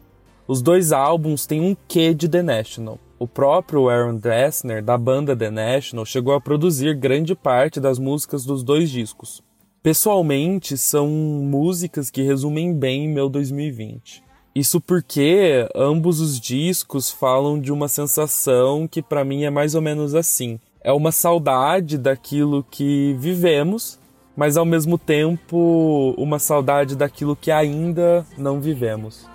Os 0.47 0.59
dois 0.59 0.91
álbuns 0.91 1.45
têm 1.45 1.61
um 1.61 1.77
quê 1.87 2.15
de 2.15 2.27
The 2.27 2.41
National. 2.41 2.97
O 3.19 3.27
próprio 3.27 3.87
Aaron 3.89 4.15
Dessner, 4.15 4.83
da 4.83 4.97
banda 4.97 5.35
The 5.35 5.51
National, 5.51 6.03
chegou 6.03 6.33
a 6.33 6.41
produzir 6.41 6.95
grande 6.95 7.35
parte 7.35 7.79
das 7.79 7.99
músicas 7.99 8.43
dos 8.43 8.63
dois 8.63 8.89
discos. 8.89 9.43
Pessoalmente, 9.83 10.75
são 10.79 11.07
músicas 11.07 12.09
que 12.09 12.23
resumem 12.23 12.73
bem 12.73 13.07
meu 13.07 13.29
2020. 13.29 14.23
Isso 14.55 14.81
porque 14.81 15.69
ambos 15.75 16.19
os 16.19 16.39
discos 16.39 17.11
falam 17.11 17.59
de 17.59 17.71
uma 17.71 17.87
sensação 17.87 18.87
que 18.87 19.01
para 19.01 19.23
mim 19.23 19.43
é 19.43 19.51
mais 19.51 19.75
ou 19.75 19.81
menos 19.81 20.15
assim. 20.15 20.59
É 20.83 20.91
uma 20.91 21.11
saudade 21.11 21.97
daquilo 21.97 22.65
que 22.71 23.15
vivemos, 23.19 23.99
mas 24.35 24.57
ao 24.57 24.65
mesmo 24.65 24.97
tempo 24.97 26.15
uma 26.17 26.39
saudade 26.39 26.95
daquilo 26.95 27.35
que 27.35 27.51
ainda 27.51 28.25
não 28.35 28.59
vivemos. 28.59 29.27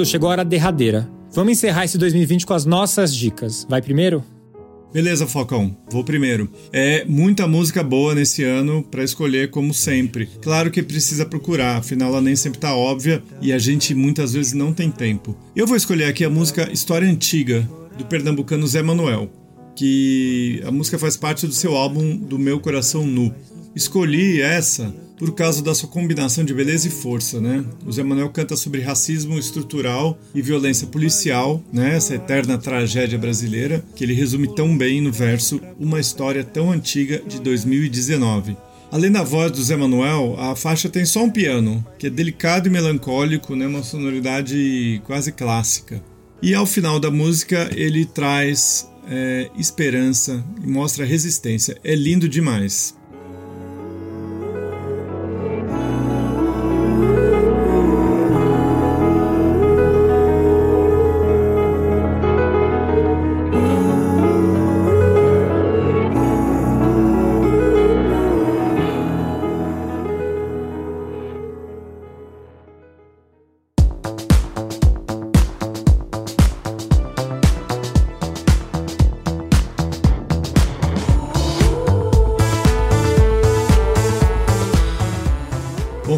Camilo, 0.00 0.06
chegou 0.06 0.28
a 0.28 0.32
hora 0.32 0.44
derradeira. 0.44 1.08
Vamos 1.32 1.52
encerrar 1.52 1.84
esse 1.84 1.98
2020 1.98 2.46
com 2.46 2.54
as 2.54 2.64
nossas 2.64 3.14
dicas. 3.14 3.66
Vai 3.68 3.82
primeiro? 3.82 4.24
Beleza, 4.92 5.26
Falcão, 5.26 5.76
vou 5.90 6.02
primeiro. 6.02 6.50
É 6.72 7.04
muita 7.04 7.46
música 7.46 7.82
boa 7.82 8.14
nesse 8.14 8.42
ano 8.42 8.82
para 8.82 9.04
escolher, 9.04 9.50
como 9.50 9.72
sempre. 9.72 10.26
Claro 10.42 10.70
que 10.70 10.82
precisa 10.82 11.24
procurar, 11.24 11.76
afinal 11.76 12.08
ela 12.08 12.20
nem 12.20 12.34
sempre 12.34 12.58
tá 12.58 12.74
óbvia 12.74 13.22
e 13.40 13.52
a 13.52 13.58
gente 13.58 13.94
muitas 13.94 14.32
vezes 14.32 14.52
não 14.52 14.72
tem 14.72 14.90
tempo. 14.90 15.36
Eu 15.54 15.66
vou 15.66 15.76
escolher 15.76 16.04
aqui 16.04 16.24
a 16.24 16.30
música 16.30 16.70
História 16.72 17.08
Antiga, 17.08 17.68
do 17.96 18.04
pernambucano 18.04 18.66
Zé 18.66 18.82
Manuel, 18.82 19.30
que 19.76 20.60
a 20.66 20.72
música 20.72 20.98
faz 20.98 21.16
parte 21.16 21.46
do 21.46 21.52
seu 21.52 21.76
álbum 21.76 22.16
Do 22.16 22.38
Meu 22.38 22.58
Coração 22.58 23.06
Nu. 23.06 23.32
Escolhi 23.74 24.40
essa 24.40 24.92
por 25.16 25.34
causa 25.34 25.62
da 25.62 25.74
sua 25.74 25.88
combinação 25.88 26.44
de 26.44 26.54
beleza 26.54 26.88
e 26.88 26.90
força, 26.90 27.40
né? 27.40 27.64
O 27.86 27.92
Zé 27.92 28.02
Manuel 28.02 28.30
canta 28.30 28.56
sobre 28.56 28.80
racismo 28.80 29.38
estrutural 29.38 30.18
e 30.34 30.40
violência 30.40 30.86
policial, 30.86 31.62
né? 31.72 31.94
Essa 31.94 32.14
eterna 32.14 32.56
tragédia 32.56 33.18
brasileira, 33.18 33.84
que 33.94 34.02
ele 34.02 34.14
resume 34.14 34.52
tão 34.54 34.76
bem 34.76 35.00
no 35.00 35.12
verso 35.12 35.60
Uma 35.78 36.00
História 36.00 36.42
Tão 36.42 36.72
Antiga 36.72 37.22
de 37.26 37.38
2019. 37.38 38.56
Além 38.90 39.12
da 39.12 39.22
voz 39.22 39.52
do 39.52 39.62
Zé 39.62 39.76
Manuel, 39.76 40.34
a 40.38 40.56
faixa 40.56 40.88
tem 40.88 41.04
só 41.04 41.22
um 41.22 41.30
piano, 41.30 41.84
que 41.98 42.08
é 42.08 42.10
delicado 42.10 42.66
e 42.66 42.70
melancólico, 42.70 43.54
né? 43.54 43.66
Uma 43.66 43.84
sonoridade 43.84 45.00
quase 45.04 45.30
clássica. 45.30 46.02
E 46.42 46.54
ao 46.54 46.66
final 46.66 46.98
da 46.98 47.10
música 47.10 47.70
ele 47.76 48.06
traz 48.06 48.88
é, 49.06 49.50
esperança 49.56 50.42
e 50.64 50.66
mostra 50.66 51.04
resistência. 51.04 51.76
É 51.84 51.94
lindo 51.94 52.28
demais. 52.28 52.98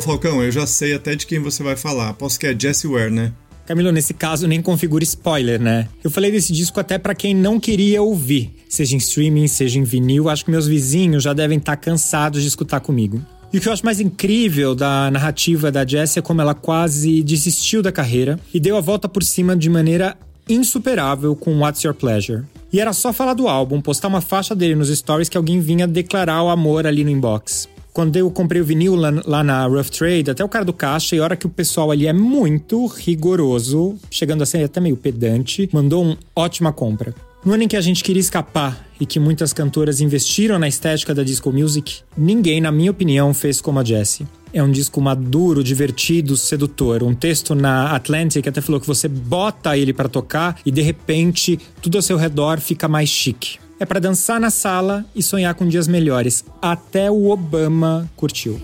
Falcão, 0.02 0.42
eu 0.42 0.50
já 0.50 0.66
sei 0.66 0.94
até 0.94 1.14
de 1.14 1.26
quem 1.26 1.38
você 1.38 1.62
vai 1.62 1.76
falar. 1.76 2.10
Aposto 2.10 2.40
que 2.40 2.46
é 2.46 2.58
Jessie 2.58 2.90
Ware, 2.90 3.10
né? 3.10 3.32
Camilo, 3.64 3.92
nesse 3.92 4.12
caso 4.12 4.48
nem 4.48 4.60
configura 4.60 5.04
spoiler, 5.04 5.60
né? 5.60 5.88
Eu 6.02 6.10
falei 6.10 6.32
desse 6.32 6.52
disco 6.52 6.80
até 6.80 6.98
para 6.98 7.14
quem 7.14 7.34
não 7.34 7.60
queria 7.60 8.02
ouvir, 8.02 8.52
seja 8.68 8.96
em 8.96 8.98
streaming, 8.98 9.46
seja 9.46 9.78
em 9.78 9.84
vinil. 9.84 10.28
Acho 10.28 10.44
que 10.44 10.50
meus 10.50 10.66
vizinhos 10.66 11.22
já 11.22 11.32
devem 11.32 11.58
estar 11.58 11.76
tá 11.76 11.82
cansados 11.82 12.42
de 12.42 12.48
escutar 12.48 12.80
comigo. 12.80 13.24
E 13.52 13.58
o 13.58 13.60
que 13.60 13.68
eu 13.68 13.72
acho 13.72 13.84
mais 13.84 14.00
incrível 14.00 14.74
da 14.74 15.10
narrativa 15.10 15.70
da 15.70 15.86
Jessie 15.86 16.18
é 16.18 16.22
como 16.22 16.40
ela 16.40 16.54
quase 16.54 17.22
desistiu 17.22 17.82
da 17.82 17.92
carreira 17.92 18.40
e 18.52 18.58
deu 18.58 18.76
a 18.76 18.80
volta 18.80 19.08
por 19.08 19.22
cima 19.22 19.56
de 19.56 19.70
maneira 19.70 20.16
insuperável 20.48 21.36
com 21.36 21.60
What's 21.60 21.82
Your 21.82 21.94
Pleasure. 21.94 22.44
E 22.72 22.80
era 22.80 22.92
só 22.92 23.12
falar 23.12 23.34
do 23.34 23.46
álbum, 23.46 23.80
postar 23.80 24.08
uma 24.08 24.20
faixa 24.20 24.54
dele 24.54 24.74
nos 24.74 24.88
stories 24.88 25.28
que 25.28 25.36
alguém 25.36 25.60
vinha 25.60 25.86
declarar 25.86 26.42
o 26.42 26.48
amor 26.48 26.86
ali 26.86 27.04
no 27.04 27.10
inbox. 27.10 27.68
Quando 27.92 28.16
eu 28.16 28.31
comprei 28.31 28.61
o 28.61 28.64
vinil 28.64 28.94
lá, 28.94 29.12
lá, 29.26 29.44
na 29.44 29.66
Rough 29.66 29.90
Trade, 29.90 30.31
até 30.31 30.42
o 30.42 30.48
cara 30.48 30.64
do 30.64 30.72
caixa, 30.72 31.14
e 31.14 31.18
a 31.18 31.24
hora 31.24 31.37
que 31.37 31.46
o 31.46 31.50
pessoal 31.50 31.90
ali 31.90 32.07
é 32.07 32.12
muito 32.12 32.87
rigoroso, 32.87 33.96
chegando 34.11 34.42
a 34.42 34.46
ser 34.46 34.64
até 34.64 34.81
meio 34.81 34.96
pedante, 34.96 35.68
mandou 35.72 36.02
um 36.02 36.16
ótima 36.35 36.72
compra. 36.72 37.14
No 37.44 37.52
ano 37.52 37.64
em 37.64 37.68
que 37.68 37.76
a 37.76 37.81
gente 37.81 38.02
queria 38.02 38.20
escapar 38.20 38.87
e 39.00 39.05
que 39.05 39.18
muitas 39.18 39.52
cantoras 39.52 40.00
investiram 40.00 40.59
na 40.59 40.68
estética 40.68 41.12
da 41.12 41.22
disco 41.22 41.52
music, 41.52 42.00
ninguém, 42.16 42.61
na 42.61 42.72
minha 42.72 42.90
opinião, 42.90 43.35
fez 43.35 43.61
como 43.61 43.81
a 43.81 43.85
Jessie. 43.85 44.26
É 44.55 44.62
um 44.62 44.70
disco 44.70 45.00
maduro, 45.00 45.62
divertido, 45.62 46.37
sedutor. 46.37 47.02
Um 47.02 47.14
texto 47.14 47.55
na 47.55 47.96
Atlantic 47.96 48.46
até 48.46 48.61
falou 48.61 48.81
que 48.81 48.87
você 48.87 49.09
bota 49.09 49.76
ele 49.76 49.92
para 49.92 50.09
tocar 50.09 50.59
e 50.64 50.70
de 50.70 50.83
repente 50.83 51.59
tudo 51.81 51.98
ao 51.98 52.02
seu 52.02 52.16
redor 52.16 52.61
fica 52.61 52.87
mais 52.87 53.09
chique. 53.09 53.59
É 53.82 53.84
para 53.84 53.98
dançar 53.98 54.38
na 54.38 54.48
sala 54.48 55.04
e 55.12 55.20
sonhar 55.20 55.56
com 55.56 55.66
dias 55.66 55.88
melhores. 55.88 56.44
Até 56.62 57.10
o 57.10 57.30
Obama 57.30 58.08
curtiu. 58.14 58.62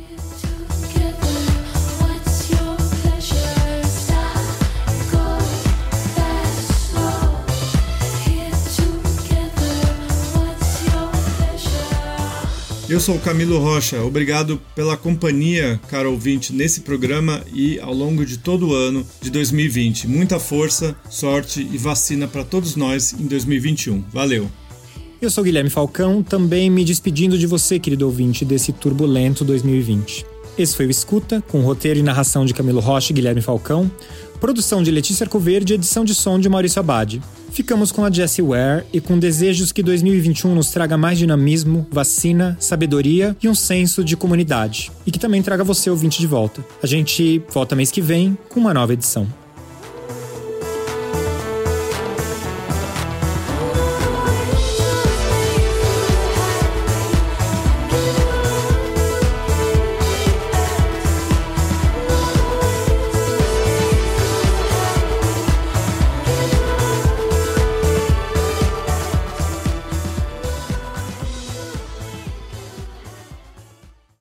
Eu 12.89 13.01
sou 13.01 13.17
o 13.17 13.21
Camilo 13.21 13.59
Rocha. 13.59 14.01
Obrigado 14.05 14.63
pela 14.77 14.97
companhia, 14.97 15.81
caro 15.89 16.13
ouvinte, 16.13 16.53
nesse 16.53 16.83
programa 16.83 17.43
e 17.53 17.81
ao 17.81 17.93
longo 17.93 18.25
de 18.25 18.39
todo 18.39 18.69
o 18.69 18.73
ano 18.73 19.05
de 19.21 19.33
2020. 19.33 20.07
Muita 20.07 20.39
força, 20.39 20.95
sorte 21.11 21.61
e 21.61 21.77
vacina 21.77 22.29
para 22.29 22.45
todos 22.45 22.77
nós 22.77 23.13
em 23.13 23.27
2021. 23.27 24.05
Valeu! 24.13 24.49
Eu 25.21 25.31
sou 25.31 25.43
Guilherme 25.43 25.69
Falcão, 25.69 26.23
também 26.23 26.71
me 26.71 26.85
despedindo 26.85 27.37
de 27.37 27.45
você, 27.45 27.77
querido 27.77 28.07
ouvinte, 28.07 28.45
desse 28.45 28.73
turbulento 28.73 29.45
2020. 29.45 30.25
Esse 30.57 30.77
foi 30.77 30.87
o 30.87 30.91
Escuta, 30.91 31.43
com 31.49 31.61
roteiro 31.61 31.99
e 31.99 32.05
narração 32.05 32.47
de 32.47 32.55
Camilo 32.55 32.79
Rocha 32.79 33.13
e 33.13 33.15
Guilherme 33.15 33.43
Falcão, 33.43 33.91
produção 34.41 34.81
de 34.81 34.93
Letícia 34.93 35.25
Arcoverde 35.25 35.73
e 35.73 35.75
edição 35.75 36.05
de 36.05 36.15
som 36.15 36.39
de 36.39 36.49
Maurício 36.49 36.79
Abad. 36.79 37.21
Ficamos 37.51 37.91
com 37.91 38.05
a 38.05 38.11
Jessie 38.13 38.45
Ware 38.45 38.85
e 38.93 39.01
com 39.01 39.19
desejos 39.19 39.73
que 39.73 39.83
2021 39.83 40.55
nos 40.55 40.71
traga 40.71 40.97
mais 40.97 41.19
dinamismo, 41.19 41.85
vacina, 41.91 42.57
sabedoria 42.61 43.37
e 43.43 43.49
um 43.49 43.57
senso 43.57 44.05
de 44.05 44.17
comunidade. 44.17 44.93
E 45.05 45.11
que 45.11 45.19
também 45.19 45.43
traga 45.43 45.65
você 45.65 45.91
ouvinte 45.91 46.21
de 46.21 46.29
volta. 46.29 46.65
A 46.81 46.87
gente 46.87 47.43
volta 47.53 47.75
mês 47.75 47.91
que 47.91 48.01
vem 48.01 48.39
com 48.49 48.61
uma 48.61 48.73
nova 48.73 48.93
edição. 48.93 49.27